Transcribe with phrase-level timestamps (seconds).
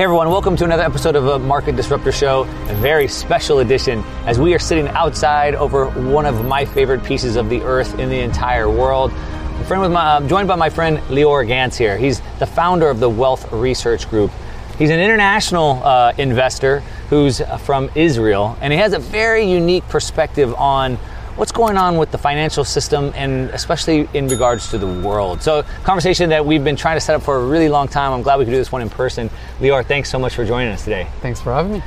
[0.00, 3.98] Hey everyone, welcome to another episode of a Market Disruptor Show, a very special edition
[4.24, 8.08] as we are sitting outside over one of my favorite pieces of the earth in
[8.08, 9.12] the entire world.
[9.12, 11.98] I'm, friend with my, I'm joined by my friend Lior Gantz here.
[11.98, 14.30] He's the founder of the Wealth Research Group.
[14.78, 16.80] He's an international uh, investor
[17.10, 20.98] who's from Israel, and he has a very unique perspective on
[21.40, 25.40] what's going on with the financial system and especially in regards to the world.
[25.40, 28.12] So, conversation that we've been trying to set up for a really long time.
[28.12, 29.30] I'm glad we could do this one in person.
[29.58, 31.06] Lior, thanks so much for joining us today.
[31.22, 31.82] Thanks for having me.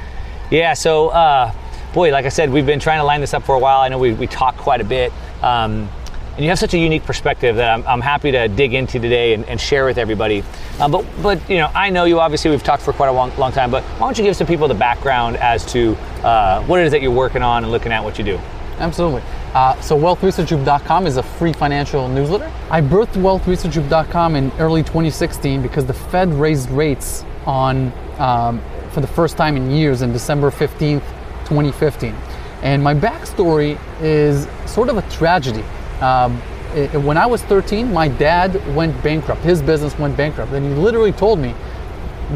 [0.50, 1.54] Yeah, so, uh,
[1.94, 3.82] boy, like I said, we've been trying to line this up for a while.
[3.82, 5.14] I know we, we talked quite a bit.
[5.44, 5.88] Um,
[6.36, 9.36] and you have such a unique perspective that I'm, I'm happy to dig into today
[9.36, 10.44] and, and share with everybody.
[10.80, 12.20] Uh, but, but you know, I know you.
[12.20, 13.70] Obviously, we've talked for quite a long, long time.
[13.70, 16.92] But why don't you give some people the background as to uh, what it is
[16.92, 18.40] that you're working on and looking at what you do?
[18.80, 19.22] Absolutely.
[19.54, 22.52] Uh, so wealthresearchgroup.com is a free financial newsletter.
[22.72, 29.08] I birthed wealthresearchgroup.com in early 2016 because the Fed raised rates on um, for the
[29.08, 31.04] first time in years in December 15th,
[31.46, 32.16] 2015.
[32.64, 35.64] And my backstory is sort of a tragedy.
[36.02, 36.42] Um,
[36.74, 39.42] it, when I was 13, my dad went bankrupt.
[39.42, 41.54] His business went bankrupt, and he literally told me,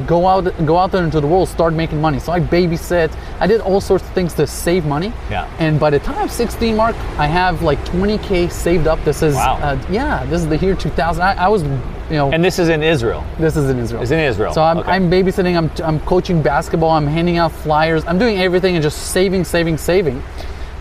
[0.06, 2.20] go out go out there into the world start making money.
[2.20, 3.16] So i babysit.
[3.40, 5.12] I did all sorts of things to save money.
[5.30, 5.50] Yeah.
[5.60, 9.04] and by the time i'm 16 mark i have like 20k saved up.
[9.04, 9.60] This is Wow.
[9.62, 12.70] uh, yeah this is the year 2000 I, I was you know And this is
[12.70, 13.24] in Israel.
[13.40, 14.02] this is in israel.
[14.02, 14.54] It's in Israel.
[14.54, 14.92] so I'm, Okay.
[14.92, 15.58] I'm babysitting.
[15.58, 16.92] I'm, I'm coaching basketball.
[16.92, 18.06] I'm handing out flyers.
[18.06, 20.22] I'm doing everything and just saving saving saving.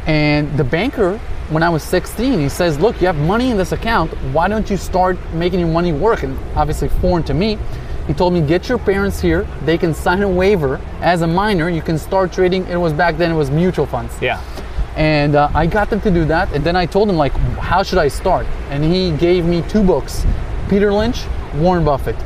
[0.06, 1.18] And the banker
[1.50, 4.10] when i was 16 he says look you have money in this account.
[4.32, 6.22] Why don't you start making your money work?
[6.24, 7.58] And obviously foreign to me
[8.06, 11.68] he told me get your parents here they can sign a waiver as a minor
[11.68, 14.40] you can start trading it was back then it was mutual funds Yeah.
[14.96, 16.50] and uh, I got them to do that.
[16.54, 18.46] And then I told him like, how should I start?
[18.70, 20.24] And he gave me two books:
[20.70, 21.18] Peter Lynch,
[21.56, 22.16] Warren Buffett.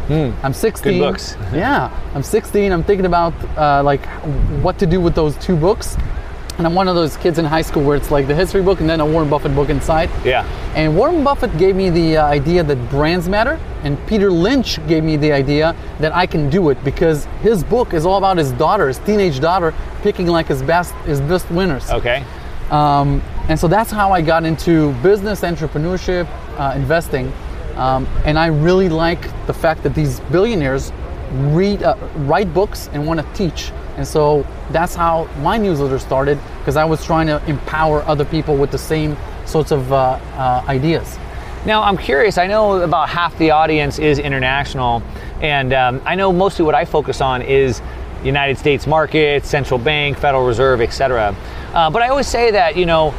[0.45, 0.93] I'm 16.
[0.93, 0.99] Hmm.
[1.01, 1.37] Good books.
[1.53, 2.71] yeah, I'm 16.
[2.73, 4.05] I'm thinking about uh, like
[4.63, 5.97] what to do with those two books.
[6.61, 8.81] And I'm one of those kids in high school where it's like the history book
[8.81, 10.11] and then a Warren Buffett book inside.
[10.27, 10.45] Yeah.
[10.77, 15.03] And Warren Buffett gave me the uh, idea that brands matter, and Peter Lynch gave
[15.03, 18.53] me the idea that I can do it because his book is all about his
[18.53, 19.73] daughter, his teenage daughter,
[20.03, 21.91] picking like his best his best winners.
[21.91, 22.23] Okay.
[22.71, 26.29] Um, and so that's how I got into business, entrepreneurship,
[26.59, 27.33] uh, investing.
[27.77, 30.93] Um, and I really like the fact that these billionaires
[31.33, 33.73] read, uh, write books and want to teach.
[34.01, 38.57] And so that's how my newsletter started because I was trying to empower other people
[38.57, 41.19] with the same sorts of uh, uh, ideas.
[41.67, 42.39] Now, I'm curious.
[42.39, 45.03] I know about half the audience is international,
[45.43, 47.83] and um, I know mostly what I focus on is
[48.25, 51.37] United States markets, central bank, Federal Reserve, etc.
[51.75, 53.13] Uh, but I always say that you know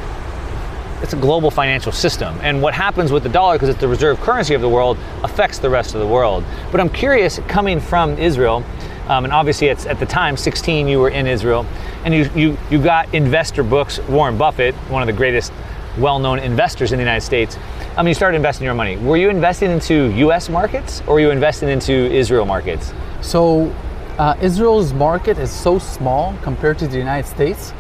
[1.03, 4.20] it's a global financial system, and what happens with the dollar, because it's the reserve
[4.22, 6.44] currency of the world, affects the rest of the world.
[6.72, 8.64] But I'm curious, coming from Israel,
[9.08, 11.66] um, and obviously it's at the time 16, you were in Israel,
[12.06, 14.00] and you you you got investor books.
[14.08, 15.52] Warren Buffett, one of the greatest
[15.98, 17.58] well-known investors in the United States.
[17.98, 18.96] I mean, you started investing your money.
[18.98, 20.48] Were you investing into U.S.
[20.48, 22.94] markets, or were you investing into Israel markets?
[23.22, 23.74] So
[24.18, 27.74] uh, Israel's market is so small compared to the United States,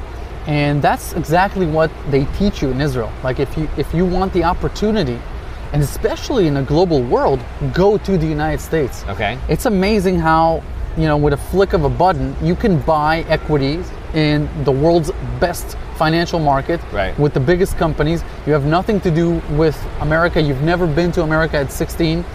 [0.47, 3.11] and that's exactly what they teach you in Israel.
[3.23, 5.19] Like if you if you want the opportunity,
[5.71, 7.39] and especially in a global world,
[7.73, 9.05] go to the United States.
[9.07, 9.37] Okay.
[9.47, 10.63] It's amazing how
[10.97, 15.11] you know with a flick of a button you can buy equities in the world's
[15.39, 17.17] best financial market Right.
[17.19, 18.23] with the biggest companies.
[18.45, 20.41] You have nothing to do with America.
[20.41, 22.25] You've never been to America at 16,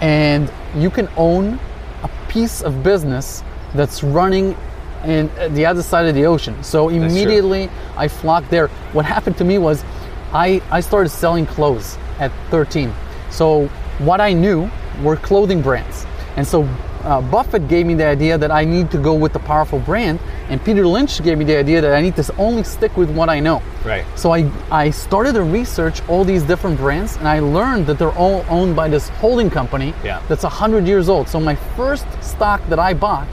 [0.00, 1.58] and you can own
[2.02, 3.42] a piece of business
[3.74, 4.56] that's running
[5.04, 6.62] in uh, the other side of the ocean.
[6.62, 8.68] So immediately I flocked there.
[8.92, 9.84] What happened to me was
[10.32, 12.92] I, I started selling clothes at 13.
[13.30, 14.68] So what I knew
[15.02, 16.04] were clothing brands.
[16.36, 16.64] And so
[17.04, 20.18] uh, Buffett gave me the idea that I need to go with the powerful brand,
[20.48, 23.28] and Peter Lynch gave me the idea that I need to only stick with what
[23.28, 23.62] I know.
[23.84, 24.04] Right.
[24.16, 28.12] So I, I started to research all these different brands, and I learned that they're
[28.16, 30.22] all owned by this holding company Yeah.
[30.28, 31.28] that's 100 years old.
[31.28, 33.28] So my first stock that I bought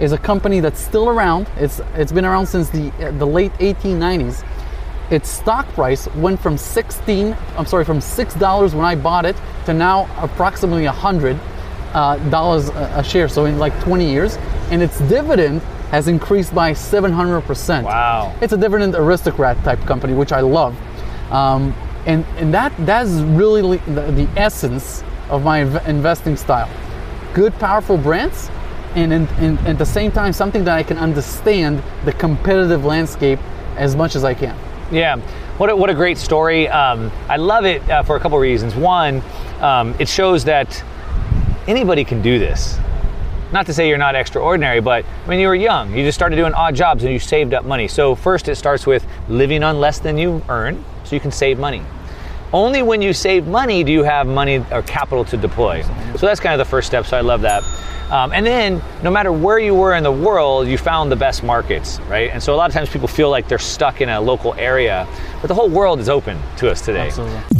[0.00, 1.46] is a company that's still around.
[1.58, 4.44] It's it's been around since the uh, the late 1890s.
[5.10, 9.36] Its stock price went from 16, I'm sorry, from six dollars when I bought it
[9.66, 11.38] to now approximately 100 uh,
[11.92, 13.28] dollars a share.
[13.28, 14.36] So in like 20 years,
[14.70, 17.84] and its dividend has increased by 700 percent.
[17.86, 18.34] Wow.
[18.40, 20.76] It's a dividend aristocrat type company, which I love.
[21.32, 21.74] Um,
[22.06, 26.68] and and that that's really the, the essence of my inv- investing style.
[27.34, 28.50] Good, powerful brands,
[28.94, 33.38] and, and at the same time, something that I can understand the competitive landscape
[33.76, 34.56] as much as I can.
[34.90, 35.18] Yeah,
[35.58, 36.68] what a, what a great story.
[36.68, 38.74] Um, I love it uh, for a couple reasons.
[38.74, 39.22] One,
[39.60, 40.82] um, it shows that
[41.66, 42.78] anybody can do this.
[43.52, 46.54] not to say you're not extraordinary, but when you were young, you just started doing
[46.54, 47.88] odd jobs and you saved up money.
[47.88, 51.58] So, first, it starts with living on less than you earn so you can save
[51.58, 51.82] money.
[52.52, 55.82] Only when you save money do you have money or capital to deploy.
[56.16, 57.06] So, that's kind of the first step.
[57.06, 57.64] So, I love that.
[58.12, 61.42] Um, and then, no matter where you were in the world, you found the best
[61.42, 62.30] markets, right?
[62.30, 65.08] And so, a lot of times people feel like they're stuck in a local area,
[65.40, 67.06] but the whole world is open to us today.
[67.08, 67.59] Absolutely.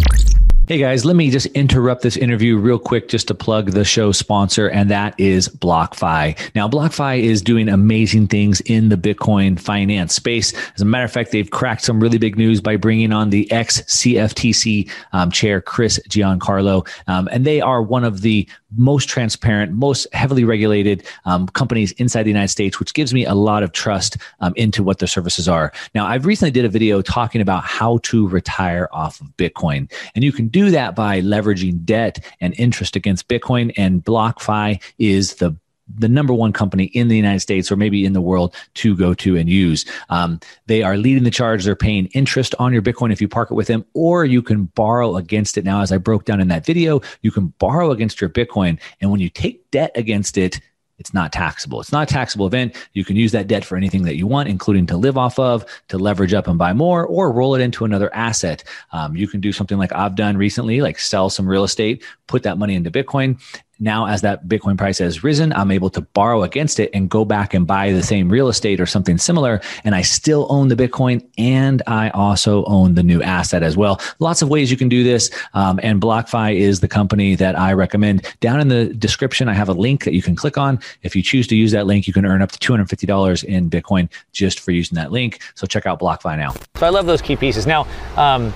[0.70, 4.12] Hey guys, let me just interrupt this interview real quick just to plug the show
[4.12, 6.38] sponsor, and that is BlockFi.
[6.54, 10.52] Now, BlockFi is doing amazing things in the Bitcoin finance space.
[10.76, 13.50] As a matter of fact, they've cracked some really big news by bringing on the
[13.50, 19.72] ex CFTC um, chair, Chris Giancarlo, um, and they are one of the most transparent,
[19.72, 23.72] most heavily regulated um, companies inside the United States, which gives me a lot of
[23.72, 25.72] trust um, into what their services are.
[25.94, 30.24] Now, I've recently did a video talking about how to retire off of Bitcoin, and
[30.24, 33.72] you can do that by leveraging debt and interest against Bitcoin.
[33.76, 35.56] And BlockFi is the
[35.96, 39.14] the number one company in the United States or maybe in the world to go
[39.14, 39.84] to and use.
[40.08, 41.64] Um, they are leading the charge.
[41.64, 44.64] They're paying interest on your Bitcoin if you park it with them, or you can
[44.64, 45.64] borrow against it.
[45.64, 48.78] Now, as I broke down in that video, you can borrow against your Bitcoin.
[49.00, 50.60] And when you take debt against it,
[51.00, 51.80] it's not taxable.
[51.80, 52.76] It's not a taxable event.
[52.92, 55.64] You can use that debt for anything that you want, including to live off of,
[55.88, 58.62] to leverage up and buy more, or roll it into another asset.
[58.92, 62.42] Um, you can do something like I've done recently, like sell some real estate, put
[62.42, 63.40] that money into Bitcoin,
[63.80, 67.24] now as that bitcoin price has risen i'm able to borrow against it and go
[67.24, 69.60] back and buy the same real estate or something similar.
[69.84, 74.00] And i still own the bitcoin and i also own the new asset as well.
[74.18, 75.30] Lots of ways you can do this.
[75.54, 78.26] Um, and blockfi is the company that i recommend.
[78.40, 80.78] Down in the description i have a link that you can click on.
[81.02, 84.08] If you choose to use that link you can earn up to $250 in bitcoin
[84.32, 85.40] just for using that link.
[85.54, 86.54] So check out blockfi now.
[86.76, 87.66] So I love those key pieces.
[87.66, 87.86] Now,
[88.16, 88.52] um,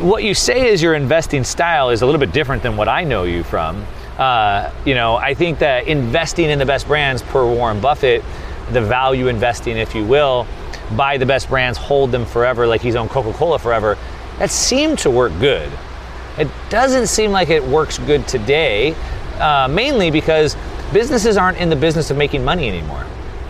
[0.00, 3.02] what you say is your investing style is a little bit different than what I
[3.02, 3.84] know you from.
[4.18, 8.22] Uh, you know, I think that investing in the best brands, per Warren Buffett,
[8.70, 10.46] the value investing, if you will,
[10.96, 13.96] buy the best brands, hold them forever, like he's owned Coca-Cola forever.
[14.38, 15.70] That seemed to work good.
[16.38, 18.94] It doesn't seem like it works good today,
[19.38, 20.56] uh, mainly because
[20.92, 23.04] businesses aren't in the business of making money anymore.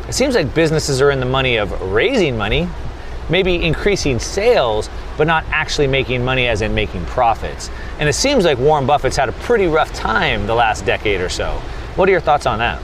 [0.09, 2.69] It seems like businesses are in the money of raising money,
[3.29, 7.71] maybe increasing sales, but not actually making money as in making profits.
[7.99, 11.29] And it seems like Warren Buffett's had a pretty rough time the last decade or
[11.29, 11.51] so.
[11.97, 12.81] What are your thoughts on that?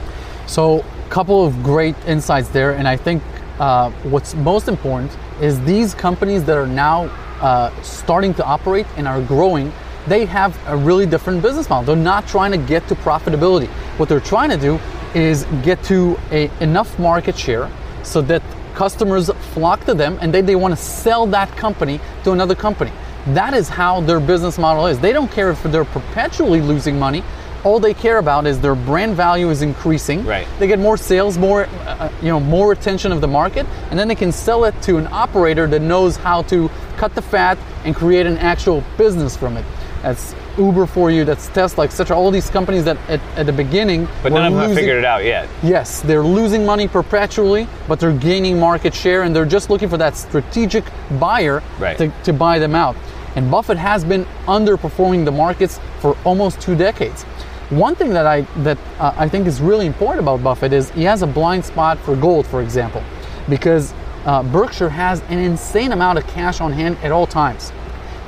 [0.47, 3.23] So, a couple of great insights there, and I think
[3.59, 7.05] uh, what's most important is these companies that are now
[7.41, 9.71] uh, starting to operate and are growing.
[10.07, 11.95] They have a really different business model.
[11.95, 13.67] They're not trying to get to profitability.
[13.97, 14.79] What they're trying to do
[15.13, 17.69] is get to a, enough market share
[18.03, 18.41] so that
[18.75, 22.91] customers flock to them and then they want to sell that company to another company.
[23.27, 24.99] That is how their business model is.
[24.99, 27.23] They don't care if they're perpetually losing money.
[27.65, 30.25] All they care about is their brand value is increasing.
[30.25, 30.47] Right.
[30.59, 34.07] They get more sales, more uh, you know, more attention of the market, and then
[34.07, 37.93] they can sell it to an operator that knows how to cut the fat and
[37.93, 39.65] create an actual business from it.
[40.01, 41.25] That's Uber for you.
[41.25, 42.15] That's Tesla, etc.
[42.15, 45.05] All these companies that at, at the beginning, But none of them have figured it
[45.05, 45.47] out yet.
[45.63, 49.97] Yes, they're losing money perpetually, but they're gaining market share and they're just looking for
[49.97, 50.83] that strategic
[51.19, 51.97] buyer Right.
[51.97, 52.95] to, to buy them out.
[53.35, 57.23] And Buffett has been underperforming the markets for almost two decades.
[57.69, 61.03] One thing that I that uh, I think is really important about Buffett is he
[61.03, 63.03] has a blind spot for gold, for example,
[63.47, 63.93] because
[64.25, 67.71] uh, Berkshire has an insane amount of cash on hand at all times.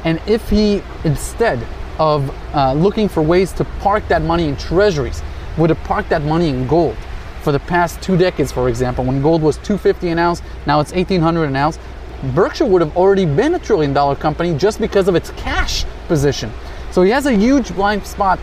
[0.05, 1.59] And if he, instead
[2.01, 5.21] of uh, looking for ways to park that money in treasuries,
[5.57, 6.97] would have parked that money in gold
[7.43, 10.91] for the past two decades, for example, when gold was 250 an ounce, now it's
[10.93, 11.77] 1800 an ounce,
[12.35, 16.51] Berkshire would have already been a trillion dollar company just because of its cash position.
[16.91, 18.39] So he has a huge blind spot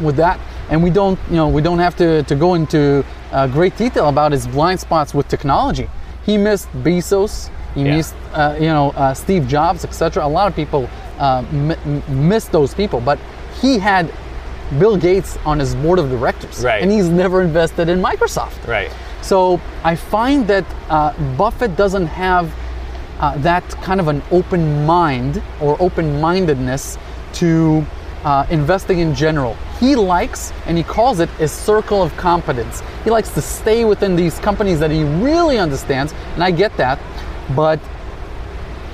[0.00, 0.38] with that,
[0.70, 4.08] and we don't, you know, we don't have to, to go into uh, great detail
[4.08, 5.88] about his blind spots with technology.
[6.24, 7.96] He missed Bezos, he Yeah.
[7.96, 10.24] missed, uh, you know, uh, Steve Jobs, etc.
[10.24, 13.18] A lot of people uh, m- m- missed those people, but
[13.60, 14.10] he had
[14.78, 16.82] Bill Gates on his board of directors, Right.
[16.82, 18.66] and he's never invested in Microsoft.
[18.66, 18.90] Right.
[19.22, 22.52] So I find that uh, Buffett doesn't have
[23.20, 26.96] uh, that kind of an open mind or open mindedness
[27.34, 27.84] to
[28.24, 29.54] uh, investing in general.
[29.80, 32.82] He likes, and he calls it, a circle of competence.
[33.04, 36.98] He likes to stay within these companies that he really understands, and I get that,
[37.56, 37.80] but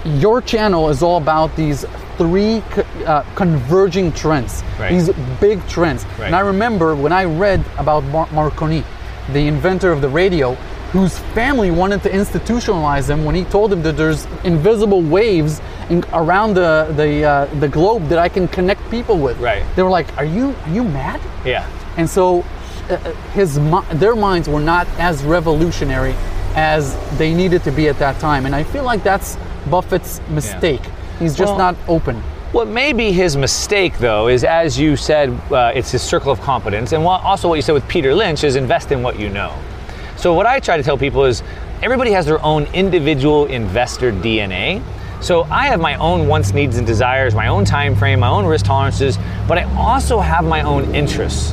[0.04, 1.84] your channel is all about these
[2.16, 4.90] three co- uh, converging trends, Right.
[4.90, 6.04] these big trends.
[6.18, 6.26] Right.
[6.26, 8.82] And I remember when I read about Mar- Marconi,
[9.32, 10.56] the inventor of the radio,
[10.92, 16.04] whose family wanted to institutionalize him when he told them that there's invisible waves in,
[16.12, 19.38] around the the uh, the globe that I can connect people with.
[19.40, 19.64] Right.
[19.74, 21.66] They were like, "Are you are you mad?" Yeah.
[21.96, 22.44] And so
[22.90, 22.96] uh,
[23.34, 23.58] his
[23.94, 26.14] their minds were not as revolutionary
[26.54, 29.36] as they needed to be at that time, and I feel like that's
[29.68, 30.82] Buffett's mistake.
[31.18, 32.22] He's just Well- not open.
[32.52, 36.40] What may be his mistake, though, is as you said, uh, it's his circle of
[36.40, 39.28] competence, and what, also what you said with Peter Lynch is invest in what you
[39.28, 39.50] know.
[40.16, 41.42] So what I try to tell people is
[41.82, 44.80] everybody has their own individual investor DNA.
[45.20, 48.46] So I have my own wants, needs, and desires, my own time frame, my own
[48.46, 49.18] risk tolerances,
[49.48, 51.52] but I also have my own interests.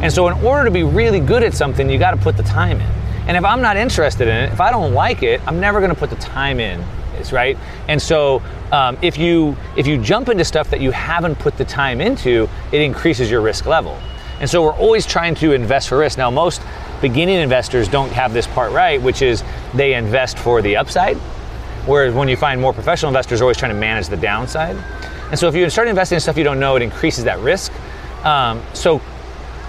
[0.00, 2.42] And so in order to be really good at something, you got to put the
[2.42, 2.90] time in.
[3.26, 5.90] And if I'm not interested in it, if I don't like it, I'm never going
[5.90, 6.82] to put the time in.
[7.20, 7.56] Is right.
[7.88, 11.64] And so um, if you if you jump into stuff that you haven't put the
[11.64, 13.98] time into, it increases your risk level.
[14.40, 16.18] And so we're always trying to invest for risk.
[16.18, 16.62] Now most
[17.00, 19.42] beginning investors don't have this part right, which is
[19.74, 21.16] they invest for the upside.
[21.86, 24.76] Whereas when you find more professional investors are always trying to manage the downside.
[25.30, 27.72] And so if you start investing in stuff you don't know, it increases that risk.
[28.24, 29.00] Um, so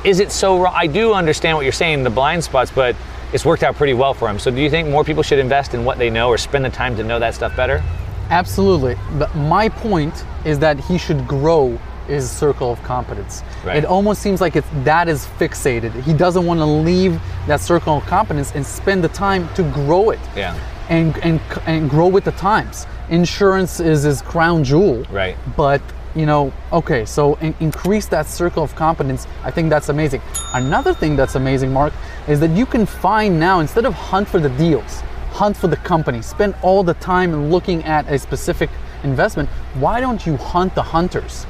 [0.03, 0.73] is it so wrong?
[0.75, 2.95] I do understand what you're saying, the blind spots, but
[3.33, 4.39] it's worked out pretty well for him.
[4.39, 6.69] So do you think more people should invest in what they know or spend the
[6.69, 7.83] time to know that stuff better?
[8.29, 8.95] Absolutely.
[9.17, 13.43] But my point is that he should grow his circle of competence.
[13.63, 13.77] Right.
[13.77, 15.93] It almost seems like it's that is fixated.
[16.01, 20.09] He doesn't want to leave that circle of competence and spend the time to grow
[20.09, 20.19] it.
[20.35, 20.59] Yeah.
[20.89, 22.87] And and and grow with the times.
[23.09, 25.03] Insurance is his crown jewel.
[25.11, 25.37] Right.
[25.55, 25.81] But
[26.15, 29.27] you know, okay, so in- increase that circle of competence.
[29.43, 30.21] I think that's amazing.
[30.53, 31.93] Another thing that's amazing, Mark,
[32.27, 35.01] is that you can find now instead of hunt for the deals,
[35.31, 36.21] hunt for the company.
[36.21, 38.69] Spend all the time looking at a specific
[39.03, 39.49] investment.
[39.75, 41.45] Why don't you hunt the hunters?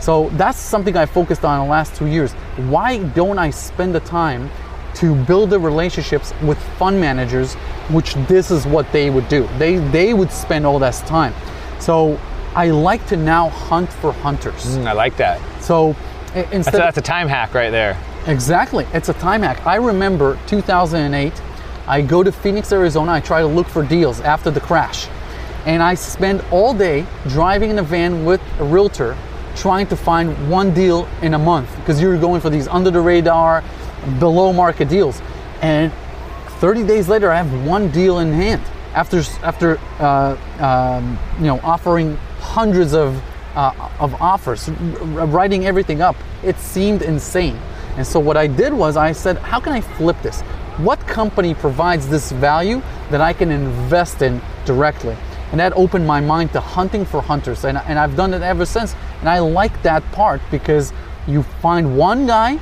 [0.00, 2.32] So that's something I focused on in the last two years.
[2.72, 4.50] Why don't I spend the time
[4.94, 7.54] to build the relationships with fund managers,
[7.90, 9.48] which this is what they would do.
[9.58, 11.34] They they would spend all that time.
[11.78, 12.18] So
[12.60, 14.76] I like to now hunt for hunters.
[14.76, 15.40] Mm, I like that.
[15.62, 17.96] So i- That's instead a, that's a time hack right there.
[18.26, 18.86] Exactly.
[18.92, 19.66] It's a time hack.
[19.66, 21.32] I remember 2008,
[21.86, 25.08] I go to Phoenix, Arizona, I try to look for deals after the crash.
[25.64, 29.16] And I spend all day driving in a van with a realtor
[29.56, 33.00] trying to find one deal in a month because you're going for these under the
[33.00, 33.64] radar,
[34.18, 35.22] below market deals.
[35.62, 35.90] And
[36.60, 38.60] 30 days later, I have one deal in hand
[38.92, 42.18] after after uh, um, you know offering
[42.50, 43.22] hundreds of
[43.54, 46.16] uh, of offers, writing everything up.
[46.42, 47.58] It seemed insane.
[47.96, 50.40] And so what I did was I said, how can I flip this?
[50.78, 52.80] What company provides this value
[53.10, 55.16] that I can invest in directly?
[55.50, 57.64] And that opened my mind to hunting for hunters.
[57.64, 58.94] And, and I've done it ever since.
[59.18, 60.92] And I like that part because
[61.26, 62.58] you find one guy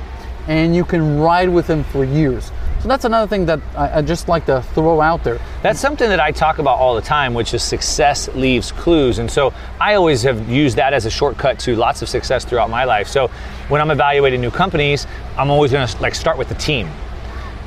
[0.47, 2.51] and you can ride with him for years.
[2.81, 5.37] So that's another thing that I, I just like to throw out there.
[5.61, 9.19] That's something that I talk about all the time, which is success leaves clues.
[9.19, 12.69] And so I always have used that as a shortcut to lots of success throughout
[12.69, 13.09] my life.
[13.09, 13.27] So
[13.67, 15.07] when I'm evaluating new companies,
[15.37, 16.89] I'm always going to like start with the team.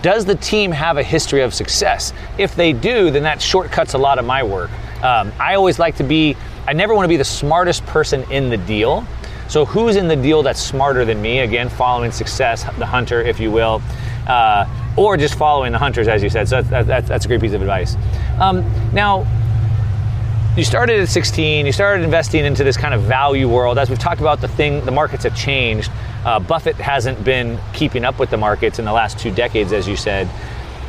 [0.01, 2.15] Does the team have a history of success?
[2.39, 4.71] If they do, then that shortcuts a lot of my work.
[5.05, 8.49] Um, I always like to be, I never want to be the smartest person in
[8.49, 9.07] the deal.
[9.49, 11.41] So who's in the deal that's smarter than me?
[11.41, 13.83] Again, following success, the hunter, if you will,
[14.27, 14.65] uh,
[14.97, 16.49] or just following the hunters, as you said.
[16.49, 17.97] So that's, that's, that's a great piece of advice.
[18.39, 19.27] Um, now,
[20.57, 23.99] you started at 16 you started investing into this kind of value world as we've
[23.99, 25.91] talked about the thing the markets have changed
[26.27, 29.89] uh, buffett hasn't been keeping up with the markets in the last two decades as
[29.89, 30.29] you said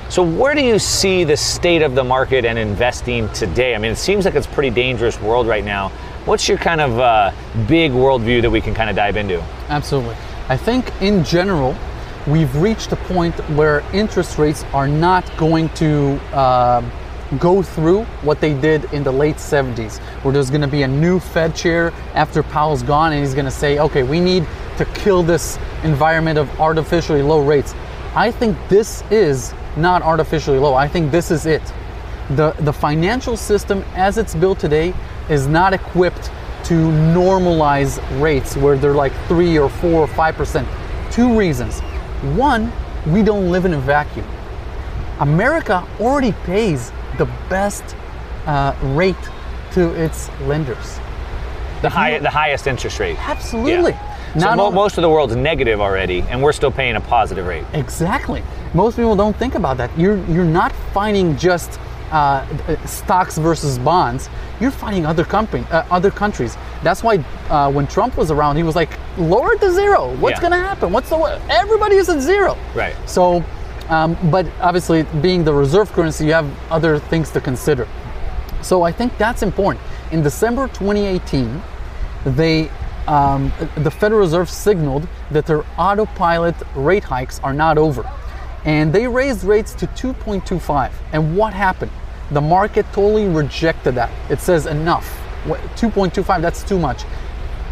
[0.10, 3.94] so where do you see the state of the market and investing today i mean
[3.94, 5.88] it seems like it's a pretty dangerous world right now
[6.26, 7.32] what's your kind of uh,
[7.66, 10.16] big worldview that we can kind of dive into Absolutely.
[10.50, 11.74] I think in general,
[12.28, 16.82] we've reached a point where interest rates are not going to uh,
[17.40, 20.88] go through what they did in the late 70s, where there's going to be a
[20.88, 24.86] new Fed chair after Powell's gone, and he's going to say, okay, we need to
[24.86, 27.74] kill this environment of artificially low rates.
[28.16, 30.76] I think this is not artificially low.
[30.76, 31.62] I think this is it.
[32.32, 34.94] The, the financial system as it's built today
[35.30, 36.32] is not equipped
[36.66, 40.68] to normalize rates where they're like three or four or five percent.
[41.12, 41.82] Two reasons.
[42.24, 42.72] One,
[43.08, 44.26] we don't live in a vacuum.
[45.20, 47.84] America already pays the best
[48.46, 49.16] uh, rate
[49.74, 51.00] to its lenders.
[51.82, 53.92] the, high, the highest interest rate Absolutely.
[53.92, 54.40] Yeah.
[54.40, 57.66] So mo- most of the world's negative already and we're still paying a positive rate
[57.74, 58.42] Exactly.
[58.74, 59.92] Most people don't think about that.
[60.00, 61.80] You're you're not finding just
[62.14, 64.30] uh, stocks versus bonds.
[64.60, 66.56] You're fighting other company, uh, other countries.
[66.84, 67.18] That's why
[67.50, 70.16] uh, when Trump was around, he was like, lower it to zero.
[70.18, 70.42] What's Yeah.
[70.42, 70.94] going to happen?
[70.94, 71.18] What's the
[71.50, 72.56] everybody is at zero.
[72.76, 72.96] Right.
[73.06, 73.44] So,
[73.90, 77.88] um, but obviously, being the reserve currency, you have other things to consider.
[78.62, 79.84] So I think that's important.
[80.12, 81.62] In December 2018,
[82.26, 82.70] they
[83.08, 88.10] um, the Federal Reserve signaled that their autopilot rate hikes are not over.
[88.64, 90.92] And they raised rates to 2.25.
[91.12, 91.92] And what happened?
[92.34, 94.12] The market totally rejected that.
[94.30, 95.20] It says enough.
[95.46, 97.04] 2.25, that's too much.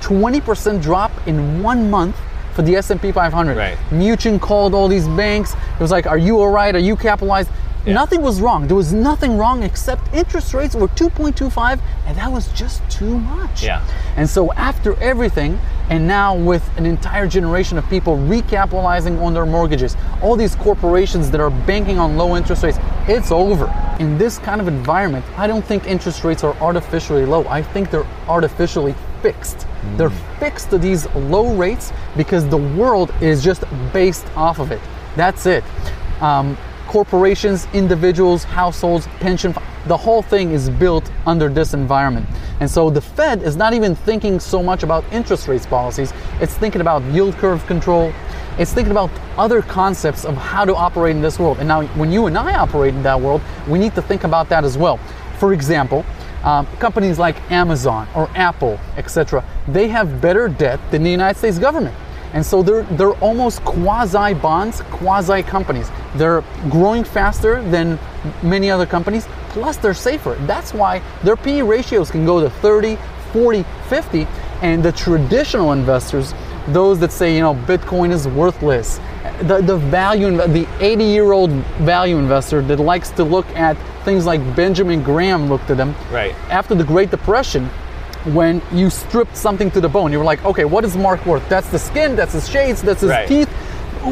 [0.02, 2.16] 20% drop in one month
[2.54, 3.58] for the S&P 500.
[3.58, 4.42] Right.
[4.42, 5.54] Called all these banks.
[5.54, 6.76] It was like, are you all right?
[6.76, 7.50] Are you capitalized?
[7.86, 7.94] Yeah.
[7.94, 8.68] Nothing was wrong.
[8.68, 13.64] There was nothing wrong except interest rates were 2.25 and that was just too much.
[13.64, 13.84] Yeah.
[14.16, 19.48] And so after everything, and now with an entire generation of people recapitalizing on their
[19.48, 22.78] mortgages, all these corporations that are banking on low interest rates,
[23.08, 23.74] it's over.
[24.00, 27.46] In this kind of environment, I don't think interest rates are artificially low.
[27.48, 29.68] I think they're artificially fixed.
[29.98, 34.82] They're fixed to these low rates because the world is just based off of it.
[35.16, 35.64] That's it.
[36.22, 39.56] Um, corporations, individuals, households, pension,
[39.88, 42.28] the whole thing is built under this environment.
[42.60, 46.54] And so the Fed is not even thinking so much about interest rates policies, it's
[46.54, 48.14] thinking about yield curve control.
[48.58, 51.60] It's thinking about other concepts of how to operate in this world.
[51.60, 54.50] And now, when you and I operate in that world, we need to think about
[54.50, 54.98] that as well.
[55.40, 56.06] For example,
[56.44, 61.60] um, companies like Amazon or Apple, etc., they have better debt than the United States
[61.60, 61.96] government.
[62.34, 65.92] And so they're they're almost quasi bonds, quasi companies.
[66.16, 68.00] They're growing faster than
[68.42, 70.36] many other companies, plus they're safer.
[70.42, 72.98] That's why their PE ratios can go to 30,
[73.34, 74.28] 40, 50,
[74.62, 76.34] and the traditional investors,
[76.68, 79.00] those that say, you know, Bitcoin is worthless,
[79.44, 81.50] the, the value, the 80 year old
[81.82, 83.76] value investor that likes to look at
[84.06, 86.36] things like Benjamin Graham looked at them Right.
[86.50, 87.66] after the Great Depression,
[88.34, 91.48] when you stripped something to the bone, you were like, okay, what is Mark worth?
[91.50, 93.28] That's the skin, that's his shades, that's his Right.
[93.28, 93.50] teeth.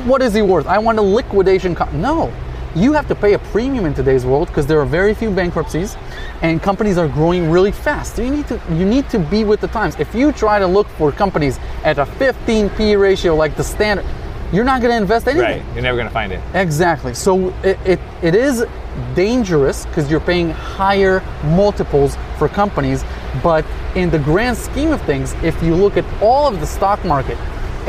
[0.05, 0.65] What is he worth?
[0.67, 1.75] I want a liquidation.
[1.75, 1.89] Co-.
[1.93, 2.31] No,
[2.75, 5.97] you have to pay a premium in today's world because there are very few bankruptcies,
[6.41, 8.15] and companies are growing really fast.
[8.15, 9.95] So you need to you need to be with the times.
[9.99, 14.05] If you try to look for companies at a 15 P ratio like the standard,
[14.51, 15.63] you're not going to invest anything.
[15.63, 15.73] Right.
[15.73, 16.41] You're never gonna find it.
[16.53, 17.13] Exactly.
[17.13, 18.65] So it, it, it is
[19.15, 23.03] dangerous because you're paying higher multiples for companies.
[23.43, 23.65] But
[23.95, 27.37] in the grand scheme of things, if you look at all of the stock market,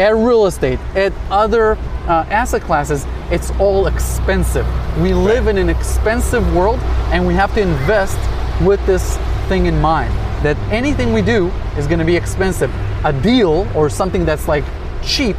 [0.00, 1.72] at real estate, at other
[2.08, 4.66] uh, asset classes, it's all expensive.
[4.98, 6.80] We live in an expensive world
[7.12, 8.18] and we have to invest
[8.62, 12.74] with this thing in mind that anything we do is going to be expensive.
[13.04, 14.64] A deal or something that's like
[15.04, 15.36] cheap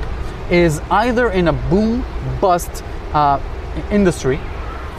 [0.52, 2.06] is either in a boom
[2.40, 3.40] bust uh,
[3.90, 4.40] industry,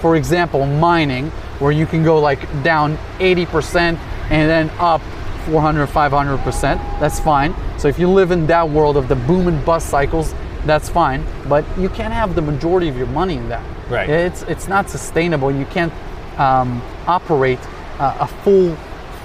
[0.00, 3.96] for example, mining, where you can go like down 80%
[4.30, 5.00] and then up
[5.42, 7.00] 400, 500%.
[7.00, 7.54] That's fine.
[7.78, 11.24] So if you live in that world of the boom and bust cycles, that's fine.
[11.48, 13.64] But you can't have the majority of your money in that.
[13.90, 14.08] Right.
[14.08, 15.50] It's it's not sustainable.
[15.50, 15.92] You can't
[16.38, 17.58] um, operate
[17.98, 18.76] uh, a full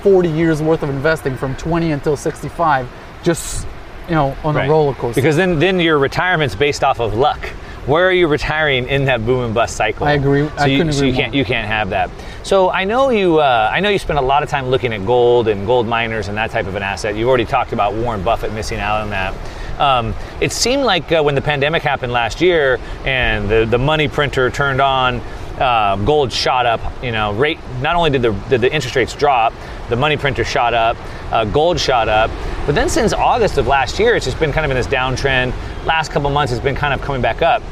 [0.01, 2.88] 40 years worth of investing from 20 until 65
[3.23, 3.67] just
[4.08, 4.67] you know on Right.
[4.67, 5.21] a roller coaster.
[5.21, 7.43] Because then, then your retirement's based off of luck.
[7.86, 10.08] Where are you retiring in that boom and bust cycle?
[10.08, 10.47] I agree.
[10.47, 12.10] So I you, couldn't so you can't you can't have that.
[12.43, 15.06] So I know you uh, I know you spend a lot of time looking at
[15.06, 17.15] gold and gold miners and that type of an asset.
[17.15, 19.34] You've already talked about Warren Buffett missing out on that.
[19.80, 24.08] Um, it seemed like uh, when the pandemic happened last year and the, the money
[24.08, 25.21] printer turned on,
[25.60, 26.82] uh, gold shot up.
[27.04, 27.60] You know, rate.
[27.82, 29.54] Not only did the did the interest rates drop,
[29.89, 30.97] the money printer shot up,
[31.32, 32.32] uh, gold shot up.
[32.65, 35.54] But then since August of last year, it's just been kind of in this downtrend.
[35.86, 37.63] Last couple months, it's been kind of coming back up.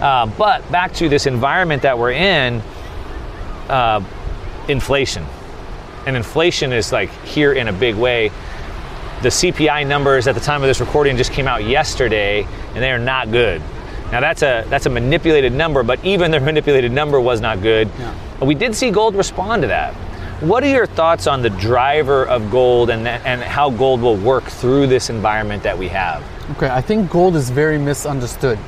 [0.00, 2.60] Uh, but back to this environment that we're in,
[3.72, 4.04] uh,
[4.68, 5.24] inflation.
[6.06, 8.28] And inflation is like here in a big way.
[9.22, 12.42] The CPI numbers at the time of this recording just came out yesterday,
[12.74, 13.62] and they are not good.
[14.10, 17.88] Now that's a that's a manipulated number, but even their manipulated number was not good.
[17.98, 18.44] Yeah.
[18.44, 19.94] We did see gold respond to that.
[20.42, 24.44] What are your thoughts on the driver of gold and and how gold will work
[24.44, 26.22] through this environment that we have?
[26.56, 28.58] Okay, I think gold is very misunderstood.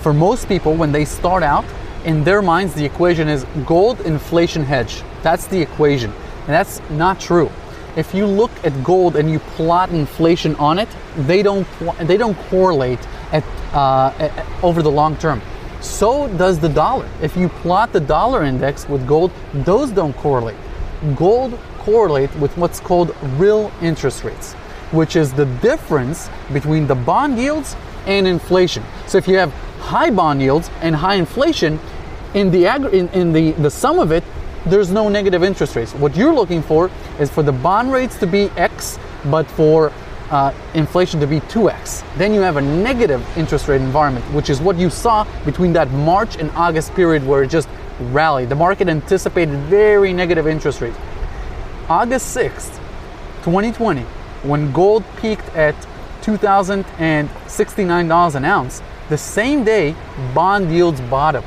[0.00, 1.66] For most people, when they start out,
[2.04, 5.02] in their minds, the equation is gold inflation hedge.
[5.22, 6.12] That's the equation.
[6.46, 7.50] And that's not true.
[7.96, 11.66] If you look at gold and you plot inflation on it, they don't
[11.98, 13.00] they don't correlate
[13.32, 15.42] at, uh, at- over the long term.
[15.80, 17.08] So does the dollar.
[17.20, 20.56] If you plot the dollar index with gold, those don't correlate.
[21.16, 24.52] Gold correlate with what's called real interest rates,
[24.92, 28.84] which is the difference between the bond yields and inflation.
[29.06, 31.80] So if you have high bond yields and high inflation,
[32.34, 34.22] in the ag- in, in the, the sum of it,
[34.66, 35.94] there's no negative interest rates.
[35.94, 39.90] What you're looking for is for the bond rates to be X, but for
[40.30, 42.04] uh, inflation to be 2x.
[42.16, 45.90] Then you have a negative interest rate environment, which is what you saw between that
[45.90, 47.68] March and August period where it just
[48.12, 48.48] rallied.
[48.48, 50.96] The market anticipated very negative interest rates.
[51.88, 52.76] August 6th,
[53.42, 54.02] 2020,
[54.42, 55.74] when gold peaked at
[56.22, 59.94] $2,069 an ounce, the same day
[60.34, 61.44] bond yields bottom.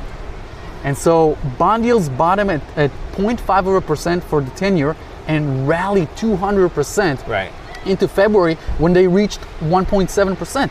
[0.84, 4.94] And so bond yields bottom at, at 0.5% for the 10 year
[5.26, 7.50] and rally 200% Right.
[7.86, 10.70] into February when they reached 1.7%.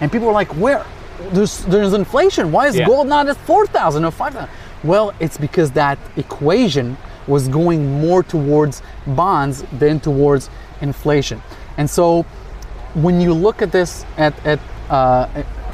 [0.00, 0.84] And people are like, where?
[1.30, 2.50] There's, there's inflation.
[2.50, 2.86] Why is Yeah.
[2.86, 4.48] gold not at 4,000 or 5,000?
[4.82, 6.96] Well, it's because that equation
[7.28, 10.50] was going more towards bonds than towards
[10.80, 11.40] inflation.
[11.78, 12.24] And so
[12.94, 14.58] when you look at this at, at
[14.90, 15.28] uh,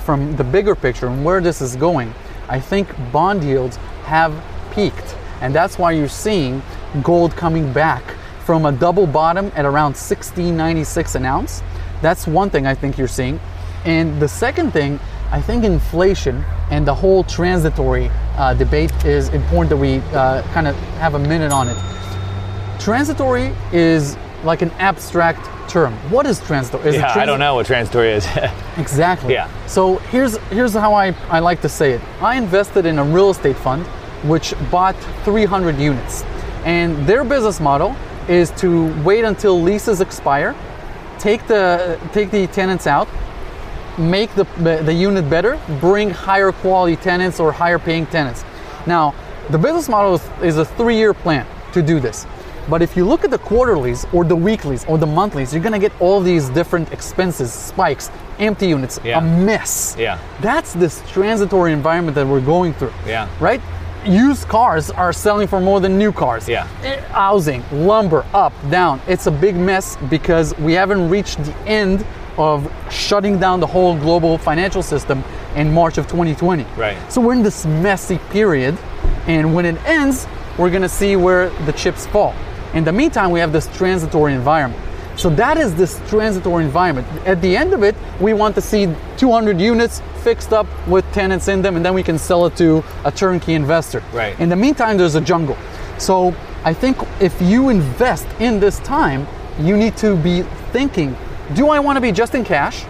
[0.09, 2.15] from the bigger picture and where this is going,
[2.49, 4.33] I think bond yields have
[4.73, 6.63] peaked, and that's why you're seeing
[7.03, 8.03] gold coming back
[8.47, 11.63] from a double bottom at around 16.96 an ounce.
[12.01, 13.39] That's one thing I think you're seeing,
[13.85, 14.99] and the second thing,
[15.31, 20.67] I think inflation and the whole transitory uh, debate is important that we uh, kind
[20.67, 21.77] of have a minute on it.
[22.81, 25.93] Transitory is like an abstract term.
[26.11, 26.89] What is transitory?
[26.89, 28.27] Is Yeah, I don't know what transitory is.
[28.79, 29.33] Exactly.
[29.33, 29.51] Yeah.
[29.67, 32.01] So here's here's how I, I like to say it.
[32.23, 33.85] I invested in a real estate fund
[34.25, 36.23] which bought 300 units.
[36.65, 37.97] And their business model
[38.29, 40.55] is to wait until leases expire,
[41.19, 43.09] take the take the tenants out,
[43.99, 44.45] make the,
[44.85, 48.45] the unit better, bring higher quality tenants or higher paying tenants.
[48.87, 49.15] Now,
[49.51, 52.27] the business model is, is a three year plan to do this.
[52.69, 55.79] But if you look at the quarterlies or the weeklies or the monthlies, you're gonna
[55.79, 59.19] get all these different expenses, spikes, empty units, Yeah.
[59.19, 59.97] a mess.
[59.99, 60.19] Yeah.
[60.41, 62.93] That's this transitory environment that we're going through.
[63.07, 63.27] Yeah.
[63.41, 63.61] Right?
[64.05, 66.49] Used cars are selling for more than new cars.
[66.49, 66.67] Yeah.
[66.85, 69.01] Eh, Housing, lumber, up, down.
[69.09, 72.05] It's a big mess because we haven't reached the end
[72.37, 75.25] of shutting down the whole global financial system
[75.57, 76.65] in March of 2020.
[76.77, 76.97] Right.
[77.11, 78.77] So we're in this messy period,
[79.27, 80.27] and when it ends,
[80.57, 82.35] we're gonna see where the chips fall.
[82.75, 84.83] In the meantime, we have this transitory environment.
[85.17, 87.09] So that is this transitory environment.
[87.27, 91.49] At the end of it, we want to see 200 units fixed up with tenants
[91.49, 94.03] in them, and then we can sell it to a turnkey investor.
[94.13, 94.39] Right.
[94.39, 95.57] In the meantime, there's a jungle.
[95.99, 99.27] So I think if you invest in this time,
[99.59, 101.17] you need to be thinking,
[101.55, 102.85] do I want to be just in cash?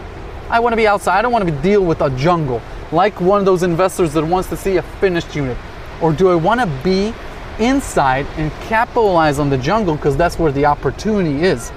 [0.50, 1.18] I want to be outside.
[1.18, 2.60] I don't want to be deal with a jungle,
[2.92, 5.56] like one of those investors that wants to see a finished unit.
[6.02, 7.14] Or do I want to be
[7.58, 11.72] inside and capitalize on the jungle because that's where the opportunity is?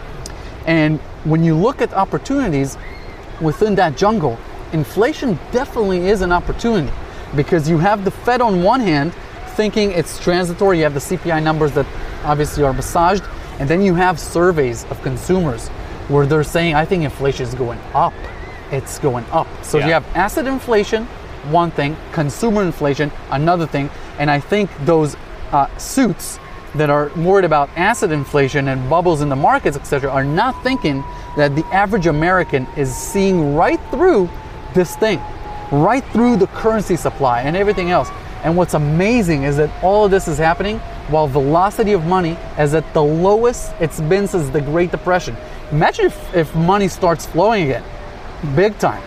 [0.65, 2.77] And when you look at opportunities
[3.39, 4.37] within that jungle,
[4.73, 6.91] inflation definitely is an opportunity
[7.35, 9.13] because you have the Fed on one hand
[9.55, 11.85] thinking it's transitory, you have the CPI numbers that
[12.23, 13.23] obviously are massaged,
[13.59, 15.67] and then you have surveys of consumers
[16.07, 18.13] where they're saying, I think inflation is going up.
[18.71, 19.47] It's going up.
[19.61, 19.87] So Yeah.
[19.87, 21.05] you have asset inflation,
[21.49, 23.89] one thing, consumer inflation, another thing,
[24.19, 25.15] and I think those
[25.51, 26.39] uh, suits
[26.75, 31.03] that are worried about asset inflation and bubbles in the markets, etc., are not thinking
[31.35, 34.29] that the average American is seeing right through
[34.73, 35.19] this thing,
[35.71, 38.09] right through the currency supply and everything else.
[38.43, 42.73] And what's amazing is that all of this is happening while velocity of money is
[42.73, 45.35] at the lowest it's been since the Great Depression.
[45.71, 47.83] Imagine if, if money starts flowing again,
[48.55, 49.03] big time.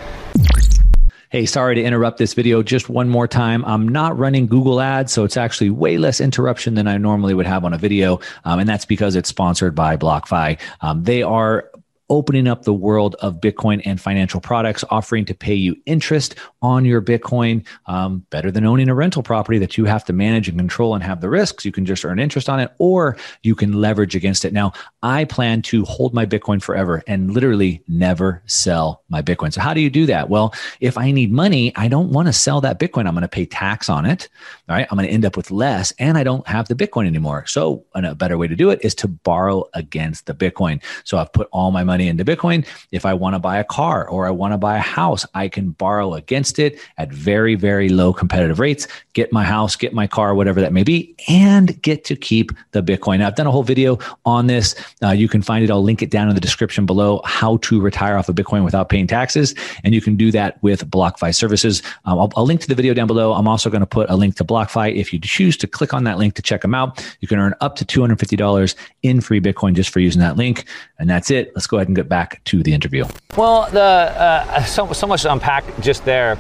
[1.35, 3.65] Hey, sorry to interrupt this video just one more time.
[3.65, 7.45] I'm not running Google ads, so it's actually way less interruption than I normally would
[7.45, 8.21] have on a video.
[8.45, 10.61] Um, and that's because it's sponsored by BlockFi.
[10.81, 11.69] Um, they are
[12.11, 16.85] opening up the world of Bitcoin and financial products, offering to pay you interest on
[16.85, 20.59] your Bitcoin, um, better than owning a rental property that you have to manage and
[20.59, 21.65] control and have the risks.
[21.65, 24.53] You can just earn interest on it, or you can leverage against it.
[24.53, 29.53] Now, I plan to hold my Bitcoin forever and literally never sell my Bitcoin.
[29.53, 30.29] So, how do you do that?
[30.29, 33.07] Well, if I need money, I don't want to sell that Bitcoin.
[33.07, 34.29] I'm going to pay tax on it.
[34.69, 34.87] All right.
[34.91, 37.47] I'm going to end up with less, and I don't have the Bitcoin anymore.
[37.47, 40.83] So, a better way to do it is to borrow against the Bitcoin.
[41.05, 42.67] So, I've put all my money into Bitcoin.
[42.91, 45.49] If I want to buy a car or I want to buy a house, I
[45.49, 50.07] can borrow against it at very, very low competitive rates, get my house, get my
[50.07, 53.19] car, whatever that may be, and get to keep the Bitcoin.
[53.19, 54.75] Now, I've done a whole video on this.
[55.03, 55.71] Uh, you can find it.
[55.71, 58.89] I'll link it down in the description below how to retire off of Bitcoin without
[58.89, 59.55] paying taxes.
[59.83, 61.83] And you can do that with BlockFi services.
[62.05, 63.33] Um, I'll, I'll link to the video down below.
[63.33, 64.95] I'm also going to put a link to BlockFi.
[64.95, 67.55] If you choose to click on that link to check them out, you can earn
[67.61, 70.65] up to $250 in free Bitcoin just for using that link.
[70.99, 71.53] And that's it.
[71.55, 73.05] Let's go ahead and get back to the interview.
[73.37, 76.39] Well, the uh, so, so much to unpack just there.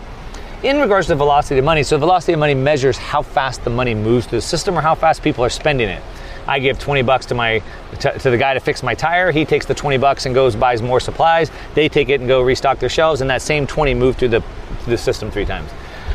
[0.62, 3.94] In regards to velocity of money, so velocity of money measures how fast the money
[3.94, 6.02] moves through the system or how fast people are spending it.
[6.46, 7.62] I give 20 bucks to my
[8.00, 9.30] to, to the guy to fix my tire.
[9.30, 11.50] He takes the 20 bucks and goes buys more supplies.
[11.74, 14.40] They take it and go restock their shelves, and that same 20 move through the
[14.40, 15.70] through the system three times.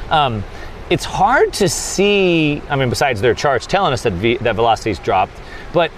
[0.10, 0.44] Um,
[0.90, 2.62] it's hard to see.
[2.70, 5.34] I mean, besides their charts telling us that v, that velocity's dropped,
[5.74, 5.92] but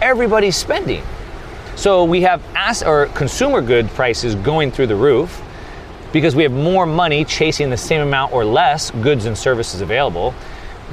[0.00, 1.04] everybody's spending.
[1.74, 5.42] So we have ass or consumer good prices going through the roof
[6.12, 10.34] because we have more money chasing the same amount or less goods and services available.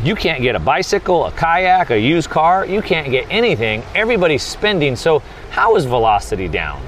[0.03, 2.65] You can't get a bicycle, a kayak, a used car.
[2.65, 3.83] You can't get anything.
[3.93, 4.95] Everybody's spending.
[4.95, 5.19] So
[5.51, 6.81] how is velocity down?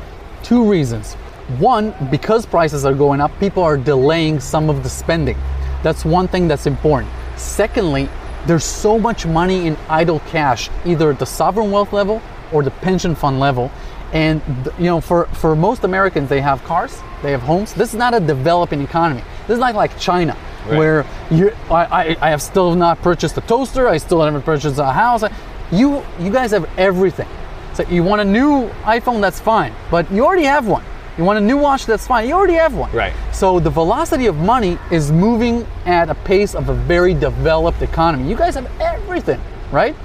[0.44, 1.16] Two reasons.
[1.60, 5.38] One, because prices are going up, people are delaying some of the spending.
[5.84, 7.12] That's one thing that's important.
[7.36, 8.08] Secondly,
[8.48, 12.72] there's so much money in idle cash, either at the sovereign wealth level or the
[12.72, 13.72] pension fund level.
[14.14, 14.42] And
[14.78, 17.74] you know, for, for most Americans, they have cars, they have homes.
[17.74, 19.24] This is not a developing economy.
[19.48, 20.38] This is not like China,
[20.68, 20.78] right.
[20.78, 23.88] where you, I, I, I have still not purchased a toaster.
[23.88, 25.24] I still haven't purchased a house.
[25.72, 27.28] You, you guys have everything.
[27.74, 30.84] So you want a new iPhone, that's fine, but you already have one.
[31.18, 32.28] You want a new watch, that's fine.
[32.28, 32.92] You already have one.
[32.92, 33.14] Right.
[33.34, 38.30] So the velocity of money is moving at a pace of a very developed economy.
[38.30, 39.40] You guys have everything,
[39.72, 39.96] right?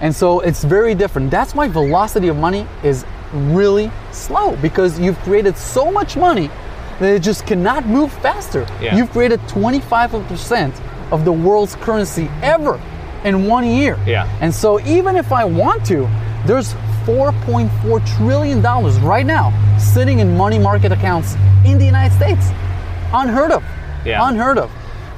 [0.00, 1.30] And so it's very different.
[1.30, 6.48] That's why velocity of money is really slow because you've created so much money
[7.00, 8.66] that it just cannot move faster.
[8.80, 8.96] Yeah.
[8.96, 10.72] You've created 25%
[11.12, 12.80] of the world's currency ever
[13.24, 13.98] in one year.
[14.06, 14.26] Yeah.
[14.40, 16.08] And so even if I want to,
[16.46, 16.72] there's
[17.04, 21.34] 4.4 trillion dollars right now sitting in money market accounts
[21.64, 22.50] in the United States.
[23.12, 23.62] Unheard of.
[24.04, 24.26] Yeah.
[24.28, 24.70] Unheard of.